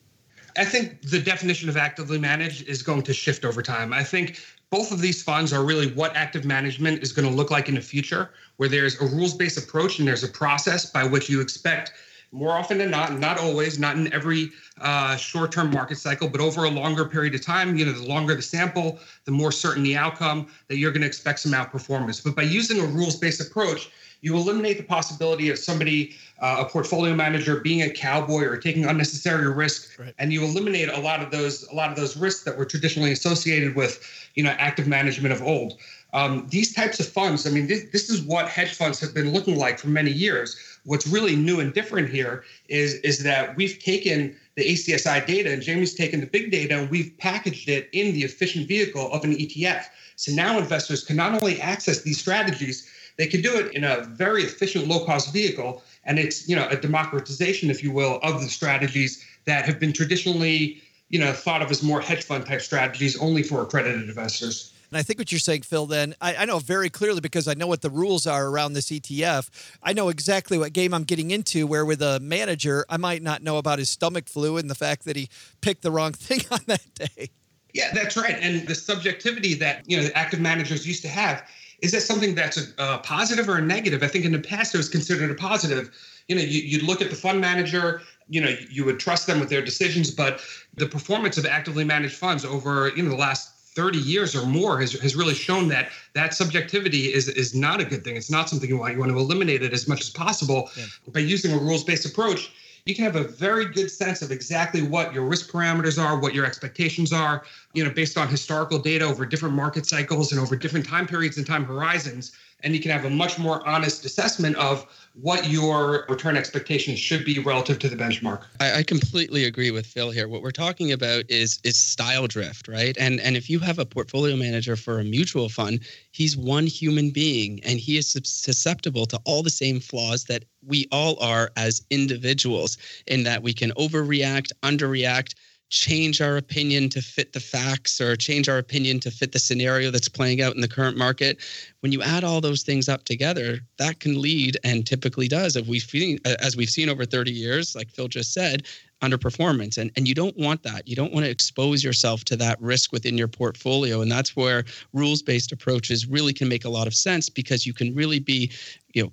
I 0.58 0.66
think 0.66 1.02
the 1.02 1.20
definition 1.20 1.70
of 1.70 1.78
actively 1.78 2.18
managed 2.18 2.68
is 2.68 2.82
going 2.82 3.04
to 3.04 3.14
shift 3.14 3.46
over 3.46 3.62
time. 3.62 3.94
I 3.94 4.04
think 4.04 4.40
both 4.70 4.92
of 4.92 5.02
these 5.02 5.22
funds 5.22 5.54
are 5.54 5.64
really 5.64 5.92
what 5.94 6.16
active 6.16 6.46
management 6.46 7.04
is 7.04 7.12
going 7.12 7.28
to 7.28 7.34
look 7.34 7.52
like 7.52 7.70
in 7.70 7.76
the 7.76 7.82
future, 7.82 8.32
where 8.58 8.70
there's 8.70 9.00
a 9.02 9.06
rules 9.06 9.34
based 9.34 9.58
approach 9.58 10.00
and 10.00 10.08
there's 10.08 10.24
a 10.24 10.28
process 10.28 10.90
by 10.90 11.04
which 11.04 11.30
you 11.30 11.42
expect 11.42 11.92
more 12.32 12.52
often 12.52 12.78
than 12.78 12.92
not, 12.92 13.18
not 13.18 13.40
always, 13.40 13.80
not 13.80 13.96
in 13.96 14.12
every 14.12 14.52
uh, 14.82 15.16
short 15.16 15.52
term 15.52 15.72
market 15.72 15.98
cycle, 15.98 16.28
but 16.28 16.42
over 16.42 16.66
a 16.66 16.70
longer 16.70 17.06
period 17.06 17.34
of 17.34 17.42
time, 17.42 17.78
you 17.78 17.86
know, 17.86 17.94
the 17.94 18.06
longer 18.06 18.36
the 18.36 18.42
sample, 18.42 19.00
the 19.24 19.32
more 19.32 19.52
certain 19.52 19.84
the 19.84 19.96
outcome 19.96 20.48
that 20.68 20.78
you're 20.78 20.92
going 20.92 21.02
to 21.02 21.08
expect 21.08 21.40
some 21.40 21.54
outperformance. 21.54 22.22
But 22.24 22.36
by 22.36 22.42
using 22.42 22.82
a 22.82 22.86
rules 22.86 23.16
based 23.16 23.40
approach, 23.40 23.90
you 24.26 24.36
eliminate 24.36 24.78
the 24.78 24.84
possibility 24.84 25.52
of 25.52 25.60
somebody, 25.60 26.16
uh, 26.40 26.66
a 26.66 26.66
portfolio 26.68 27.14
manager, 27.14 27.60
being 27.60 27.84
a 27.84 27.90
cowboy 27.92 28.42
or 28.42 28.58
taking 28.58 28.84
unnecessary 28.84 29.48
risk, 29.54 30.00
right. 30.00 30.16
and 30.18 30.34
you 30.34 30.44
eliminate 30.44 30.90
a 30.90 31.00
lot 31.00 31.22
of 31.22 31.30
those 31.30 31.62
a 31.72 31.76
lot 31.76 31.92
of 31.92 31.96
those 31.96 32.18
risks 32.18 32.44
that 32.44 32.58
were 32.58 32.66
traditionally 32.66 33.12
associated 33.12 33.76
with, 33.76 34.04
you 34.34 34.44
know, 34.44 34.50
active 34.58 34.88
management 34.88 35.32
of 35.32 35.44
old. 35.44 35.78
Um, 36.14 36.48
these 36.50 36.74
types 36.74 37.00
of 37.00 37.08
funds, 37.08 37.46
I 37.46 37.52
mean, 37.52 37.68
this, 37.68 37.84
this 37.92 38.10
is 38.10 38.24
what 38.24 38.48
hedge 38.48 38.74
funds 38.74 39.00
have 39.02 39.14
been 39.14 39.32
looking 39.32 39.58
like 39.58 39.78
for 39.78 39.90
many 39.90 40.12
years. 40.12 40.58
What's 40.86 41.06
really 41.06 41.36
new 41.36 41.60
and 41.60 41.72
different 41.72 42.10
here 42.10 42.46
is 42.68 42.96
is 42.96 43.22
that 43.24 43.56
we've 43.56 43.78
taken 43.78 44.36
the 44.56 44.64
ACSI 44.64 45.28
data 45.28 45.52
and 45.54 45.62
Jamie's 45.62 45.94
taken 45.94 46.20
the 46.20 46.26
big 46.26 46.50
data 46.50 46.80
and 46.80 46.90
we've 46.90 47.16
packaged 47.20 47.70
it 47.70 47.90
in 47.92 48.14
the 48.14 48.24
efficient 48.24 48.68
vehicle 48.68 49.12
of 49.12 49.24
an 49.24 49.36
ETF. 49.36 49.86
So 50.16 50.32
now 50.32 50.58
investors 50.58 51.04
can 51.04 51.16
not 51.16 51.40
only 51.40 51.62
access 51.62 52.02
these 52.02 52.18
strategies 52.18 52.90
they 53.18 53.28
can 53.28 53.42
do 53.42 53.58
it 53.58 53.74
in 53.74 53.84
a 53.84 54.02
very 54.02 54.44
efficient, 54.44 54.88
low 54.88 55.06
cost 55.06 55.32
vehicle. 55.32 55.84
And 56.04 56.20
it's, 56.20 56.48
you 56.48 56.56
know, 56.56 56.68
a 56.70 56.76
democratization, 56.76 57.70
if 57.70 57.84
you 57.84 57.92
will, 57.92 58.20
of 58.22 58.42
the 58.42 58.48
strategies 58.48 59.24
that 59.46 59.66
have 59.66 59.80
been 59.80 59.94
traditionally, 59.94 60.82
you 61.10 61.20
know, 61.20 61.34
thought 61.34 61.62
of 61.62 61.72
as 61.72 61.82
more 61.82 62.02
hedge 62.02 62.24
fund 62.24 62.46
type 62.46 62.62
strategies 62.62 63.20
only 63.20 63.44
for 63.44 63.62
accredited 63.62 64.08
investors. 64.08 64.74
And 64.92 65.00
I 65.00 65.04
think 65.04 65.20
what 65.20 65.32
you're 65.32 65.40
saying, 65.40 65.64
Phil, 65.64 65.88
then 65.88 66.16
I, 66.22 66.36
I, 66.36 66.46
know 66.46 66.60
very 66.60 66.90
clearly 66.90 67.20
because 67.20 67.48
I 67.48 67.54
know 67.54 67.68
what 67.68 67.82
the 67.82 67.90
rules 67.90 68.28
are 68.28 68.48
around 68.48 68.74
this 68.74 68.92
ETF. 68.92 69.50
I 69.82 69.94
know 69.94 70.10
exactly 70.10 70.58
what 70.58 70.74
game 70.74 70.94
I'm 70.94 71.04
getting 71.04 71.32
into, 71.32 71.66
where 71.66 71.86
with 71.86 72.02
a 72.02 72.20
manager, 72.20 72.86
I 72.88 72.98
might 72.98 73.24
not 73.24 73.42
know 73.42 73.58
about 73.58 73.80
his 73.80 73.90
stomach 73.90 74.30
flu 74.30 74.58
and 74.58 74.70
the 74.70 74.76
fact 74.76 75.06
that 75.06 75.16
he 75.16 75.30
picked 75.62 75.82
the 75.82 75.92
wrong 75.92 76.14
thing 76.14 76.42
on 76.52 76.60
that 76.68 76.94
day. 76.94 77.32
Yeah, 77.74 77.92
that's 77.94 78.16
right. 78.16 78.38
And 78.40 78.68
the 78.68 78.76
subjectivity 78.76 79.54
that, 79.56 79.84
you 79.86 79.98
know, 79.98 80.04
the 80.04 80.18
active 80.18 80.40
managers 80.40 80.88
used 80.88 81.02
to 81.02 81.10
have 81.10 81.46
is 81.86 81.92
that 81.92 82.02
something 82.02 82.36
that's 82.36 82.58
a, 82.58 82.66
a, 82.78 82.98
positive 82.98 83.48
or 83.48 83.58
a 83.58 83.62
negative? 83.62 84.04
I 84.04 84.08
think 84.08 84.26
in 84.26 84.32
the 84.32 84.40
past 84.40 84.74
it 84.74 84.78
was 84.78 84.90
considered 84.90 85.32
a 85.32 85.36
positive. 85.36 85.92
You 86.28 86.36
know, 86.36 86.42
you, 86.42 86.62
you 86.62 86.86
look 86.86 87.02
at 87.02 87.10
the 87.10 87.16
fund 87.16 87.40
manager 87.40 88.02
you 88.28 88.42
know 88.42 88.56
you 88.70 88.86
would 88.86 89.00
trust 89.00 89.28
them 89.28 89.40
with 89.40 89.50
their 89.50 89.64
decisions 89.64 90.12
but 90.12 90.42
the 90.76 90.86
performance 90.86 91.38
of 91.38 91.46
actively 91.46 91.84
managed 91.84 92.16
funds 92.16 92.44
over 92.44 92.90
you 92.96 93.04
know 93.04 93.10
the 93.10 93.16
last 93.16 93.52
30 93.76 93.98
years 94.00 94.36
or 94.36 94.46
more 94.46 94.80
has, 94.80 94.94
has 94.94 95.16
really 95.16 95.34
shown 95.34 95.68
that 95.68 95.90
that 96.14 96.34
subjectivity 96.34 97.14
is 97.14 97.28
is 97.28 97.54
not 97.54 97.80
a 97.80 97.86
good 97.86 98.04
thing 98.04 98.16
it's 98.16 98.32
not 98.32 98.50
something 98.50 98.70
you 98.70 98.78
want 98.78 98.94
you 98.94 99.00
want 99.00 99.12
to 99.12 99.18
eliminate 99.18 99.62
it 99.62 99.74
as 99.74 99.88
much 99.88 100.02
as 100.02 100.10
possible 100.10 100.70
yeah. 100.78 100.86
by 101.12 101.20
using 101.20 101.52
a 101.52 101.58
rules-based 101.58 102.06
approach 102.06 102.52
you 102.86 102.94
can 102.94 103.04
have 103.04 103.16
a 103.16 103.24
very 103.24 103.66
good 103.66 103.90
sense 103.90 104.22
of 104.22 104.32
exactly 104.32 104.84
what 104.84 105.12
your 105.12 105.26
risk 105.26 105.50
parameters 105.50 106.02
are, 106.02 106.20
what 106.20 106.36
your 106.36 106.46
expectations 106.46 107.12
are, 107.12 107.44
you 107.74 107.84
know, 107.84 107.90
based 107.90 108.16
on 108.16 108.28
historical 108.28 108.78
data 108.78 109.04
over 109.04 109.26
different 109.26 109.56
market 109.56 109.88
cycles 109.88 110.32
and 110.32 110.40
over 110.40 110.56
different 110.56 110.86
time 110.86 111.08
periods 111.08 111.38
and 111.38 111.48
time 111.48 111.66
horizons. 111.66 112.34
And 112.62 112.76
you 112.76 112.80
can 112.80 112.92
have 112.92 113.06
a 113.06 113.10
much 113.10 113.40
more 113.40 113.68
honest 113.68 114.06
assessment 114.06 114.56
of 114.58 114.86
what 115.22 115.50
your 115.50 116.06
return 116.10 116.36
expectations 116.36 117.00
should 117.00 117.24
be 117.24 117.40
relative 117.40 117.80
to 117.80 117.88
the 117.88 117.96
benchmark. 117.96 118.44
I, 118.60 118.80
I, 118.80 118.84
completely 118.84 119.46
agree 119.46 119.72
with 119.72 119.86
Phil 119.86 120.12
here. 120.12 120.28
What 120.28 120.42
we're 120.42 120.52
talking 120.52 120.92
about 120.92 121.24
is 121.30 121.60
is 121.64 121.78
style 121.78 122.28
drift, 122.28 122.68
right? 122.68 122.96
And 123.00 123.22
and 123.22 123.38
if 123.38 123.50
you 123.50 123.60
have 123.60 123.80
a 123.80 123.86
portfolio 123.86 124.36
manager 124.36 124.76
for 124.76 125.00
a 125.00 125.06
mutual 125.06 125.48
fund, 125.48 125.80
he's 126.12 126.36
one 126.36 126.68
human 126.68 127.12
being 127.12 127.62
and 127.64 127.80
he 127.80 127.98
is 127.98 128.12
susceptible 128.24 129.06
to 129.06 129.20
all 129.24 129.42
the 129.42 129.50
same 129.50 129.80
flaws 129.80 130.26
that 130.26 130.44
we 130.66 130.88
all 130.92 131.18
are 131.22 131.52
as 131.56 131.86
individuals 131.90 132.78
in 133.08 133.24
that 133.24 133.42
we 133.42 133.54
can 133.54 133.72
overreact, 133.72 134.52
underreact 134.64 135.36
change 135.70 136.22
our 136.22 136.38
opinion 136.38 136.90
to 136.90 137.02
fit 137.02 137.34
the 137.34 137.40
facts 137.40 138.00
or 138.00 138.16
change 138.16 138.48
our 138.48 138.58
opinion 138.58 139.00
to 139.00 139.12
fit 139.12 139.32
the 139.32 139.40
scenario 139.40 139.92
that's 139.92 140.08
playing 140.08 140.42
out 140.42 140.56
in 140.56 140.62
the 140.62 140.68
current 140.68 140.98
market. 140.98 141.40
When 141.80 141.92
you 141.92 142.02
add 142.02 142.24
all 142.24 142.40
those 142.40 142.64
things 142.64 142.88
up 142.88 143.04
together 143.04 143.60
that 143.78 144.00
can 144.00 144.22
lead 144.22 144.58
and 144.64 144.86
typically 144.86 145.28
does 145.28 145.56
if 145.56 145.68
we've 145.68 145.82
seen 145.82 146.20
as 146.26 146.56
we've 146.56 146.70
seen 146.70 146.90
over 146.90 147.06
30 147.06 147.32
years 147.32 147.76
like 147.76 147.90
phil 147.90 148.08
just 148.08 148.34
said 148.34 148.64
underperformance. 149.02 149.78
And 149.78 149.92
and 149.96 150.08
you 150.08 150.16
don't 150.16 150.36
want 150.38 150.64
that. 150.64 150.88
You 150.88 150.96
don't 150.96 151.14
want 151.14 151.26
to 151.26 151.32
expose 151.32 151.84
yourself 151.84 152.24
to 152.26 152.36
that 152.38 152.60
risk 152.62 152.92
within 152.92 153.18
your 153.18 153.28
portfolio. 153.28 154.02
And 154.02 154.12
that's 154.12 154.36
where 154.36 154.64
rules 154.94 155.22
based 155.22 155.52
approaches 155.52 156.08
really 156.08 156.34
can 156.34 156.48
make 156.48 156.66
a 156.66 156.70
lot 156.70 156.88
of 156.88 156.96
sense 156.96 157.30
because 157.30 157.66
you 157.66 157.74
can 157.74 157.94
really 157.94 158.20
be 158.20 158.52
you 158.94 159.04
know 159.04 159.12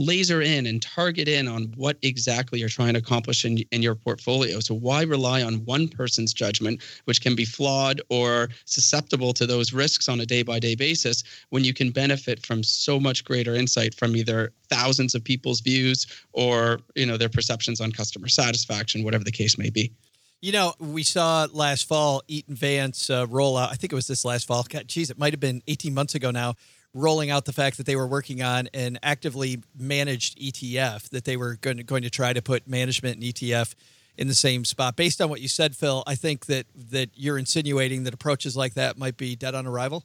laser 0.00 0.40
in 0.40 0.66
and 0.66 0.80
target 0.80 1.28
in 1.28 1.46
on 1.46 1.64
what 1.76 1.98
exactly 2.00 2.58
you're 2.58 2.70
trying 2.70 2.94
to 2.94 2.98
accomplish 2.98 3.44
in, 3.44 3.58
in 3.70 3.82
your 3.82 3.94
portfolio. 3.94 4.58
So 4.58 4.74
why 4.74 5.02
rely 5.02 5.42
on 5.42 5.64
one 5.66 5.88
person's 5.88 6.32
judgment, 6.32 6.80
which 7.04 7.20
can 7.20 7.36
be 7.36 7.44
flawed 7.44 8.00
or 8.08 8.48
susceptible 8.64 9.34
to 9.34 9.46
those 9.46 9.74
risks 9.74 10.08
on 10.08 10.18
a 10.20 10.26
day 10.26 10.42
by 10.42 10.58
day 10.58 10.74
basis, 10.74 11.22
when 11.50 11.64
you 11.64 11.74
can 11.74 11.90
benefit 11.90 12.44
from 12.44 12.62
so 12.62 12.98
much 12.98 13.24
greater 13.24 13.54
insight 13.54 13.94
from 13.94 14.16
either 14.16 14.52
thousands 14.70 15.14
of 15.14 15.22
people's 15.22 15.60
views 15.60 16.06
or 16.32 16.80
you 16.94 17.04
know 17.04 17.18
their 17.18 17.28
perceptions 17.28 17.80
on 17.80 17.92
customer 17.92 18.28
satisfaction, 18.28 19.04
whatever 19.04 19.24
the 19.24 19.30
case 19.30 19.58
may 19.58 19.68
be. 19.68 19.92
You 20.40 20.52
know, 20.52 20.72
we 20.78 21.02
saw 21.02 21.46
last 21.52 21.86
fall 21.86 22.22
Eaton 22.26 22.54
Vance 22.54 23.10
uh, 23.10 23.26
roll 23.28 23.58
out. 23.58 23.70
I 23.70 23.74
think 23.74 23.92
it 23.92 23.96
was 23.96 24.06
this 24.06 24.24
last 24.24 24.46
fall. 24.46 24.64
God, 24.66 24.88
geez, 24.88 25.10
it 25.10 25.18
might 25.18 25.34
have 25.34 25.40
been 25.40 25.62
18 25.68 25.92
months 25.92 26.14
ago 26.14 26.30
now 26.30 26.54
rolling 26.94 27.30
out 27.30 27.44
the 27.44 27.52
fact 27.52 27.76
that 27.76 27.86
they 27.86 27.96
were 27.96 28.06
working 28.06 28.42
on 28.42 28.68
an 28.74 28.98
actively 29.02 29.62
managed 29.78 30.38
ETF, 30.38 31.08
that 31.10 31.24
they 31.24 31.36
were 31.36 31.56
going 31.56 31.76
to, 31.76 31.82
going 31.82 32.02
to 32.02 32.10
try 32.10 32.32
to 32.32 32.42
put 32.42 32.66
management 32.66 33.16
and 33.16 33.24
ETF 33.24 33.74
in 34.16 34.28
the 34.28 34.34
same 34.34 34.64
spot. 34.64 34.96
Based 34.96 35.20
on 35.20 35.30
what 35.30 35.40
you 35.40 35.48
said, 35.48 35.76
Phil, 35.76 36.02
I 36.06 36.14
think 36.14 36.46
that 36.46 36.66
that 36.90 37.10
you're 37.14 37.38
insinuating 37.38 38.04
that 38.04 38.14
approaches 38.14 38.56
like 38.56 38.74
that 38.74 38.98
might 38.98 39.16
be 39.16 39.36
dead 39.36 39.54
on 39.54 39.66
arrival. 39.66 40.04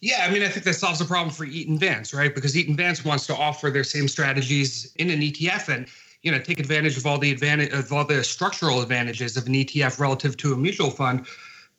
Yeah, 0.00 0.26
I 0.28 0.30
mean, 0.30 0.42
I 0.42 0.48
think 0.48 0.64
that 0.66 0.74
solves 0.74 1.00
a 1.00 1.04
problem 1.04 1.34
for 1.34 1.44
Eaton 1.44 1.78
Vance, 1.78 2.12
right? 2.12 2.34
Because 2.34 2.56
Eaton 2.56 2.76
Vance 2.76 3.04
wants 3.04 3.26
to 3.28 3.36
offer 3.36 3.70
their 3.70 3.84
same 3.84 4.06
strategies 4.06 4.92
in 4.96 5.08
an 5.08 5.20
ETF 5.20 5.74
and 5.74 5.86
you 6.22 6.32
know 6.32 6.38
take 6.38 6.58
advantage 6.58 6.96
of 6.96 7.06
all 7.06 7.18
the 7.18 7.30
advantage 7.30 7.72
of 7.72 7.92
all 7.92 8.04
the 8.04 8.24
structural 8.24 8.82
advantages 8.82 9.36
of 9.36 9.46
an 9.46 9.54
ETF 9.54 10.00
relative 10.00 10.36
to 10.38 10.52
a 10.52 10.56
mutual 10.56 10.90
fund 10.90 11.26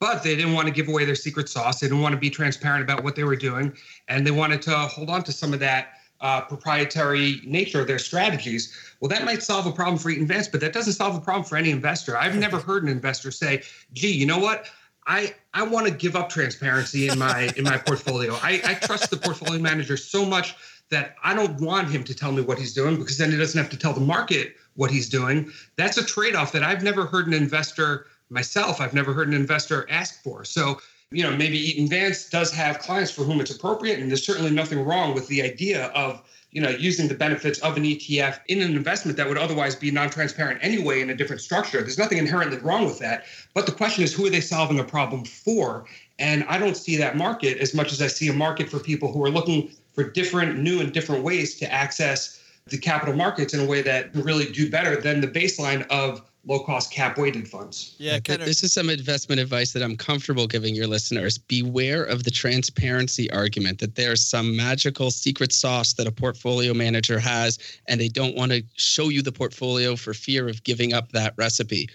but 0.05 0.21
they 0.21 0.35
didn't 0.35 0.53
want 0.53 0.67
to 0.67 0.71
give 0.71 0.87
away 0.87 1.03
their 1.03 1.15
secret 1.15 1.49
sauce. 1.49 1.79
They 1.79 1.87
didn't 1.87 2.03
want 2.03 2.13
to 2.13 2.19
be 2.19 2.29
transparent 2.29 2.83
about 2.83 3.03
what 3.03 3.15
they 3.15 3.23
were 3.23 3.35
doing, 3.35 3.75
and 4.07 4.25
they 4.25 4.29
wanted 4.29 4.61
to 4.63 4.71
hold 4.77 5.09
on 5.09 5.23
to 5.23 5.31
some 5.31 5.51
of 5.51 5.59
that 5.61 5.93
uh, 6.21 6.41
proprietary 6.41 7.41
nature 7.43 7.81
of 7.81 7.87
their 7.87 7.97
strategies. 7.97 8.71
Well, 8.99 9.09
that 9.09 9.25
might 9.25 9.41
solve 9.41 9.65
a 9.65 9.71
problem 9.71 9.97
for 9.97 10.11
Eaton 10.11 10.27
Vance, 10.27 10.47
but 10.47 10.61
that 10.61 10.73
doesn't 10.73 10.93
solve 10.93 11.15
a 11.15 11.19
problem 11.19 11.43
for 11.43 11.57
any 11.57 11.71
investor. 11.71 12.15
I've 12.15 12.35
never 12.35 12.59
heard 12.59 12.83
an 12.83 12.89
investor 12.89 13.31
say, 13.31 13.63
"Gee, 13.93 14.11
you 14.11 14.27
know 14.27 14.37
what? 14.37 14.67
I 15.07 15.33
I 15.55 15.63
want 15.63 15.87
to 15.87 15.91
give 15.91 16.15
up 16.15 16.29
transparency 16.29 17.07
in 17.07 17.17
my 17.17 17.51
in 17.57 17.63
my 17.63 17.79
portfolio. 17.79 18.35
I, 18.43 18.61
I 18.63 18.73
trust 18.75 19.09
the 19.09 19.17
portfolio 19.17 19.59
manager 19.59 19.97
so 19.97 20.23
much." 20.23 20.55
that 20.91 21.15
I 21.23 21.33
don't 21.33 21.59
want 21.61 21.89
him 21.89 22.03
to 22.03 22.13
tell 22.13 22.31
me 22.31 22.43
what 22.43 22.59
he's 22.59 22.71
doing 22.71 22.97
because 22.97 23.17
then 23.17 23.31
he 23.31 23.37
doesn't 23.37 23.59
have 23.59 23.71
to 23.71 23.77
tell 23.77 23.93
the 23.93 24.01
market 24.01 24.55
what 24.75 24.91
he's 24.91 25.09
doing. 25.09 25.51
That's 25.77 25.97
a 25.97 26.05
trade 26.05 26.35
off 26.35 26.51
that 26.51 26.61
I've 26.61 26.83
never 26.83 27.07
heard 27.07 27.25
an 27.25 27.33
investor 27.33 28.05
myself, 28.29 28.81
I've 28.81 28.93
never 28.93 29.13
heard 29.13 29.27
an 29.27 29.33
investor 29.33 29.87
ask 29.89 30.21
for. 30.23 30.45
So, 30.45 30.79
you 31.11 31.23
know, 31.23 31.35
maybe 31.35 31.57
Eaton 31.57 31.87
Vance 31.87 32.29
does 32.29 32.51
have 32.51 32.79
clients 32.79 33.11
for 33.11 33.23
whom 33.23 33.39
it's 33.39 33.51
appropriate, 33.51 33.99
and 33.99 34.09
there's 34.09 34.25
certainly 34.25 34.51
nothing 34.51 34.83
wrong 34.83 35.13
with 35.13 35.27
the 35.27 35.41
idea 35.41 35.87
of 35.87 36.21
you 36.51 36.61
know 36.61 36.69
using 36.69 37.07
the 37.07 37.13
benefits 37.13 37.59
of 37.59 37.75
an 37.75 37.83
ETF 37.83 38.39
in 38.47 38.61
an 38.61 38.75
investment 38.75 39.17
that 39.17 39.27
would 39.27 39.37
otherwise 39.37 39.75
be 39.75 39.91
non-transparent 39.91 40.59
anyway 40.63 41.01
in 41.01 41.09
a 41.09 41.15
different 41.15 41.41
structure. 41.41 41.81
There's 41.81 41.97
nothing 41.97 42.17
inherently 42.17 42.57
wrong 42.59 42.85
with 42.85 42.97
that. 42.99 43.25
But 43.53 43.65
the 43.65 43.71
question 43.71 44.03
is, 44.03 44.13
who 44.13 44.25
are 44.25 44.29
they 44.29 44.41
solving 44.41 44.79
a 44.79 44.83
problem 44.83 45.25
for? 45.25 45.85
And 46.17 46.45
I 46.45 46.57
don't 46.57 46.77
see 46.77 46.95
that 46.97 47.17
market 47.17 47.57
as 47.57 47.73
much 47.73 47.91
as 47.91 48.01
I 48.01 48.07
see 48.07 48.29
a 48.29 48.33
market 48.33 48.69
for 48.69 48.79
people 48.79 49.11
who 49.11 49.23
are 49.23 49.29
looking 49.29 49.69
for 49.93 50.09
different, 50.09 50.59
new, 50.59 50.79
and 50.79 50.93
different 50.93 51.23
ways 51.23 51.57
to 51.57 51.71
access 51.71 52.41
the 52.67 52.77
capital 52.79 53.13
markets 53.15 53.53
in 53.53 53.59
a 53.59 53.65
way 53.65 53.83
that 53.83 54.09
really 54.15 54.51
do 54.51 54.69
better 54.69 54.99
than 54.99 55.21
the 55.21 55.27
baseline 55.27 55.85
of 55.89 56.23
low 56.47 56.59
cost 56.59 56.91
cap 56.91 57.17
weighted 57.17 57.47
funds. 57.47 57.95
Yeah, 57.99 58.19
kind 58.19 58.41
of. 58.41 58.47
this 58.47 58.63
is 58.63 58.73
some 58.73 58.89
investment 58.89 59.39
advice 59.39 59.73
that 59.73 59.83
I'm 59.83 59.95
comfortable 59.95 60.47
giving 60.47 60.73
your 60.73 60.87
listeners. 60.87 61.37
Beware 61.37 62.03
of 62.03 62.23
the 62.23 62.31
transparency 62.31 63.29
argument 63.31 63.79
that 63.79 63.95
there's 63.95 64.25
some 64.25 64.55
magical 64.55 65.11
secret 65.11 65.53
sauce 65.53 65.93
that 65.93 66.07
a 66.07 66.11
portfolio 66.11 66.73
manager 66.73 67.19
has, 67.19 67.59
and 67.87 68.01
they 68.01 68.09
don't 68.09 68.35
want 68.35 68.51
to 68.51 68.63
show 68.77 69.09
you 69.09 69.21
the 69.21 69.31
portfolio 69.31 69.95
for 69.95 70.15
fear 70.15 70.47
of 70.49 70.63
giving 70.63 70.93
up 70.93 71.11
that 71.11 71.33
recipe. 71.37 71.87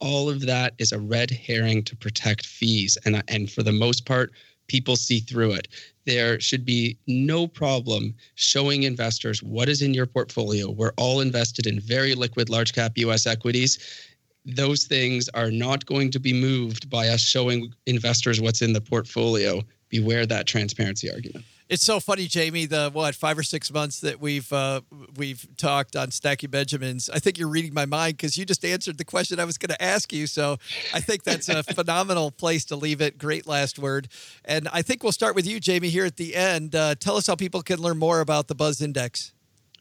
All 0.00 0.28
of 0.28 0.40
that 0.46 0.74
is 0.78 0.90
a 0.90 0.98
red 0.98 1.30
herring 1.30 1.84
to 1.84 1.96
protect 1.96 2.46
fees, 2.46 2.98
and 3.04 3.22
and 3.28 3.50
for 3.50 3.62
the 3.62 3.72
most 3.72 4.06
part, 4.06 4.32
people 4.68 4.96
see 4.96 5.20
through 5.20 5.52
it 5.52 5.68
there 6.06 6.40
should 6.40 6.64
be 6.64 6.96
no 7.06 7.46
problem 7.46 8.14
showing 8.36 8.84
investors 8.84 9.42
what 9.42 9.68
is 9.68 9.82
in 9.82 9.92
your 9.92 10.06
portfolio. 10.06 10.70
We're 10.70 10.92
all 10.96 11.20
invested 11.20 11.66
in 11.66 11.80
very 11.80 12.14
liquid 12.14 12.48
large 12.48 12.72
cap 12.72 12.92
US 12.96 13.26
equities. 13.26 13.78
Those 14.44 14.84
things 14.84 15.28
are 15.30 15.50
not 15.50 15.84
going 15.84 16.10
to 16.12 16.20
be 16.20 16.32
moved 16.32 16.88
by 16.88 17.08
us 17.08 17.20
showing 17.20 17.74
investors 17.86 18.40
what's 18.40 18.62
in 18.62 18.72
the 18.72 18.80
portfolio. 18.80 19.62
Beware 19.88 20.26
that 20.26 20.46
transparency 20.46 21.10
argument. 21.10 21.44
It's 21.68 21.84
so 21.84 21.98
funny, 21.98 22.28
Jamie. 22.28 22.66
The 22.66 22.90
what 22.92 23.16
five 23.16 23.36
or 23.36 23.42
six 23.42 23.72
months 23.72 24.00
that 24.00 24.20
we've 24.20 24.52
uh, 24.52 24.82
we've 25.16 25.44
talked 25.56 25.96
on 25.96 26.12
Stacking 26.12 26.50
Benjamins. 26.50 27.10
I 27.10 27.18
think 27.18 27.38
you're 27.38 27.48
reading 27.48 27.74
my 27.74 27.86
mind 27.86 28.16
because 28.16 28.38
you 28.38 28.44
just 28.44 28.64
answered 28.64 28.98
the 28.98 29.04
question 29.04 29.40
I 29.40 29.44
was 29.44 29.58
going 29.58 29.70
to 29.70 29.82
ask 29.82 30.12
you. 30.12 30.28
So 30.28 30.58
I 30.94 31.00
think 31.00 31.24
that's 31.24 31.48
a 31.48 31.62
phenomenal 31.74 32.30
place 32.30 32.64
to 32.66 32.76
leave 32.76 33.00
it. 33.00 33.18
Great 33.18 33.48
last 33.48 33.80
word. 33.80 34.06
And 34.44 34.68
I 34.72 34.82
think 34.82 35.02
we'll 35.02 35.10
start 35.10 35.34
with 35.34 35.44
you, 35.44 35.58
Jamie, 35.58 35.88
here 35.88 36.04
at 36.04 36.16
the 36.16 36.36
end. 36.36 36.76
Uh, 36.76 36.94
tell 36.94 37.16
us 37.16 37.26
how 37.26 37.34
people 37.34 37.62
can 37.62 37.80
learn 37.80 37.98
more 37.98 38.20
about 38.20 38.46
the 38.46 38.54
Buzz 38.54 38.80
Index. 38.80 39.32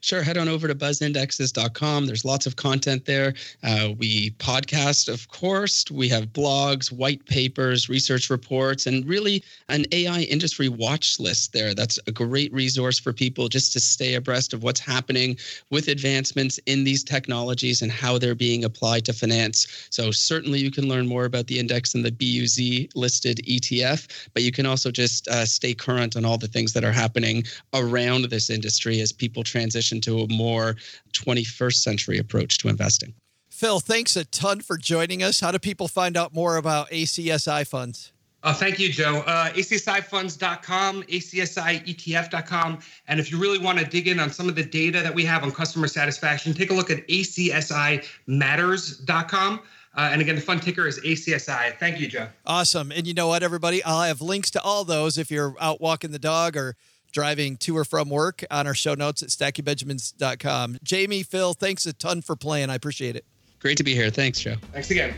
Sure. 0.05 0.21
Head 0.21 0.37
on 0.37 0.47
over 0.47 0.67
to 0.67 0.75
buzzindexes.com. 0.75 2.05
There's 2.05 2.23
lots 2.23 2.45
of 2.45 2.57
content 2.57 3.05
there. 3.05 3.33
Uh, 3.63 3.89
we 3.97 4.29
podcast, 4.37 5.11
of 5.11 5.27
course. 5.29 5.83
We 5.89 6.07
have 6.09 6.25
blogs, 6.27 6.91
white 6.91 7.25
papers, 7.25 7.89
research 7.89 8.29
reports, 8.29 8.85
and 8.85 9.03
really 9.07 9.43
an 9.67 9.85
AI 9.91 10.19
industry 10.29 10.69
watch 10.69 11.19
list 11.19 11.53
there. 11.53 11.73
That's 11.73 11.97
a 12.05 12.11
great 12.11 12.53
resource 12.53 12.99
for 12.99 13.13
people 13.13 13.49
just 13.49 13.73
to 13.73 13.79
stay 13.79 14.13
abreast 14.13 14.53
of 14.53 14.61
what's 14.61 14.79
happening 14.79 15.37
with 15.71 15.87
advancements 15.87 16.59
in 16.67 16.83
these 16.83 17.03
technologies 17.03 17.81
and 17.81 17.91
how 17.91 18.19
they're 18.19 18.35
being 18.35 18.63
applied 18.63 19.05
to 19.05 19.13
finance. 19.13 19.87
So, 19.89 20.11
certainly, 20.11 20.59
you 20.59 20.69
can 20.69 20.87
learn 20.87 21.07
more 21.07 21.25
about 21.25 21.47
the 21.47 21.57
index 21.57 21.95
and 21.95 22.05
the 22.05 22.11
BUZ 22.11 22.89
listed 22.93 23.41
ETF, 23.47 24.29
but 24.35 24.43
you 24.43 24.51
can 24.51 24.67
also 24.67 24.91
just 24.91 25.27
uh, 25.29 25.47
stay 25.47 25.73
current 25.73 26.15
on 26.15 26.25
all 26.25 26.37
the 26.37 26.47
things 26.47 26.73
that 26.73 26.83
are 26.83 26.91
happening 26.91 27.43
around 27.73 28.25
this 28.25 28.51
industry 28.51 29.01
as 29.01 29.11
people 29.11 29.41
transition 29.41 29.94
to 30.01 30.19
a 30.19 30.27
more 30.27 30.75
21st 31.13 31.75
century 31.75 32.17
approach 32.17 32.57
to 32.59 32.67
investing. 32.67 33.13
Phil, 33.49 33.79
thanks 33.79 34.17
a 34.17 34.25
ton 34.25 34.59
for 34.59 34.77
joining 34.77 35.23
us. 35.23 35.39
How 35.39 35.51
do 35.51 35.59
people 35.59 35.87
find 35.87 36.17
out 36.17 36.33
more 36.33 36.57
about 36.57 36.89
ACSI 36.89 37.65
funds? 37.65 38.11
Uh, 38.43 38.53
thank 38.53 38.77
you, 38.77 38.91
Joe. 38.91 39.23
Uh, 39.25 39.49
ACSIfunds.com, 39.53 41.03
ACSIETF.com. 41.03 42.79
And 43.07 43.19
if 43.19 43.31
you 43.31 43.39
really 43.39 43.57
want 43.57 43.79
to 43.79 43.85
dig 43.85 44.07
in 44.07 44.19
on 44.19 44.29
some 44.29 44.47
of 44.47 44.53
the 44.55 44.63
data 44.63 45.01
that 45.01 45.15
we 45.15 45.25
have 45.25 45.41
on 45.41 45.51
customer 45.51 45.87
satisfaction, 45.87 46.53
take 46.53 46.69
a 46.69 46.73
look 46.73 46.91
at 46.91 47.07
ACSIMatters.com. 47.07 49.61
Uh, 49.97 50.09
and 50.11 50.21
again, 50.21 50.35
the 50.35 50.41
fund 50.41 50.61
ticker 50.61 50.85
is 50.85 50.99
ACSI. 50.99 51.75
Thank 51.79 51.99
you, 51.99 52.07
Joe. 52.07 52.27
Awesome. 52.45 52.91
And 52.91 53.07
you 53.07 53.15
know 53.15 53.29
what, 53.29 53.41
everybody? 53.41 53.83
I'll 53.83 54.03
have 54.03 54.21
links 54.21 54.51
to 54.51 54.61
all 54.61 54.83
those 54.83 55.17
if 55.17 55.31
you're 55.31 55.55
out 55.59 55.81
walking 55.81 56.11
the 56.11 56.19
dog 56.19 56.55
or 56.55 56.75
driving 57.15 57.55
to 57.55 57.75
or 57.77 57.85
from 57.85 58.09
work 58.09 58.43
on 58.51 58.67
our 58.67 58.75
show 58.75 58.93
notes 58.93 59.23
at 59.23 59.29
stackingbenjamins.com. 59.29 60.77
Jamie, 60.83 61.23
Phil, 61.23 61.53
thanks 61.53 61.85
a 61.85 61.93
ton 61.93 62.21
for 62.21 62.35
playing. 62.35 62.69
I 62.69 62.75
appreciate 62.75 63.15
it. 63.15 63.25
Great 63.59 63.77
to 63.77 63.83
be 63.83 63.95
here. 63.95 64.09
Thanks, 64.09 64.41
Joe. 64.41 64.55
Thanks 64.73 64.91
again. 64.91 65.15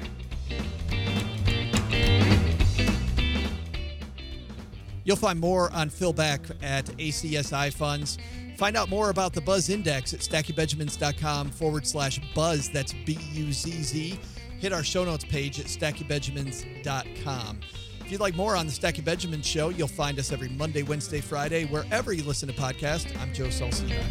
You'll 5.03 5.15
find 5.15 5.39
more 5.39 5.73
on 5.73 5.89
Phil 5.89 6.13
Bak 6.13 6.41
at 6.61 6.85
ACSI 6.85 7.73
Funds. 7.73 8.19
Find 8.57 8.77
out 8.77 8.89
more 8.89 9.09
about 9.09 9.33
the 9.33 9.41
Buzz 9.41 9.69
Index 9.69 10.13
at 10.13 10.19
stackingbenjamins.com 10.19 11.49
forward 11.49 11.87
slash 11.87 12.19
buzz. 12.35 12.69
That's 12.69 12.93
B 13.05 13.17
U 13.33 13.51
Z 13.51 13.71
Z. 13.71 14.19
Hit 14.59 14.71
our 14.71 14.83
show 14.83 15.03
notes 15.03 15.25
page 15.25 15.59
at 15.59 15.65
stackingbenjamins.com. 15.65 17.59
If 18.07 18.11
you'd 18.13 18.21
like 18.21 18.35
more 18.35 18.55
on 18.55 18.65
the 18.65 18.71
Stacking 18.71 19.03
Benjamin 19.03 19.41
show, 19.41 19.67
you'll 19.67 19.89
find 19.89 20.17
us 20.17 20.31
every 20.31 20.47
Monday, 20.47 20.81
Wednesday, 20.81 21.19
Friday, 21.19 21.65
wherever 21.65 22.13
you 22.13 22.23
listen 22.23 22.47
to 22.47 22.55
podcasts. 22.55 23.13
I'm 23.19 23.33
Joe 23.33 23.49
Saul-Sehy. 23.49 24.01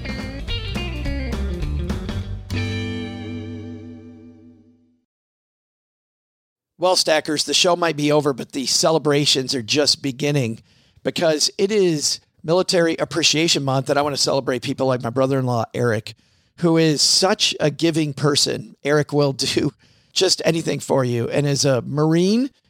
Well, 6.76 6.94
Stackers, 6.94 7.44
the 7.44 7.54
show 7.54 7.74
might 7.74 7.96
be 7.96 8.12
over, 8.12 8.34
but 8.34 8.52
the 8.52 8.66
celebrations 8.66 9.54
are 9.54 9.62
just 9.62 10.02
beginning 10.02 10.60
because 11.02 11.50
it 11.56 11.72
is 11.72 12.20
Military 12.44 12.96
Appreciation 12.98 13.64
Month, 13.64 13.88
and 13.88 13.98
I 13.98 14.02
want 14.02 14.14
to 14.14 14.20
celebrate 14.20 14.60
people 14.60 14.86
like 14.86 15.02
my 15.02 15.08
brother 15.08 15.38
in 15.38 15.46
law, 15.46 15.64
Eric, 15.72 16.16
who 16.58 16.76
is 16.76 17.00
such 17.00 17.54
a 17.60 17.70
giving 17.70 18.12
person. 18.12 18.76
Eric 18.84 19.14
will 19.14 19.32
do 19.32 19.72
just 20.12 20.42
anything 20.44 20.80
for 20.80 21.02
you. 21.02 21.30
And 21.30 21.46
as 21.46 21.64
a 21.64 21.80
Marine, 21.80 22.50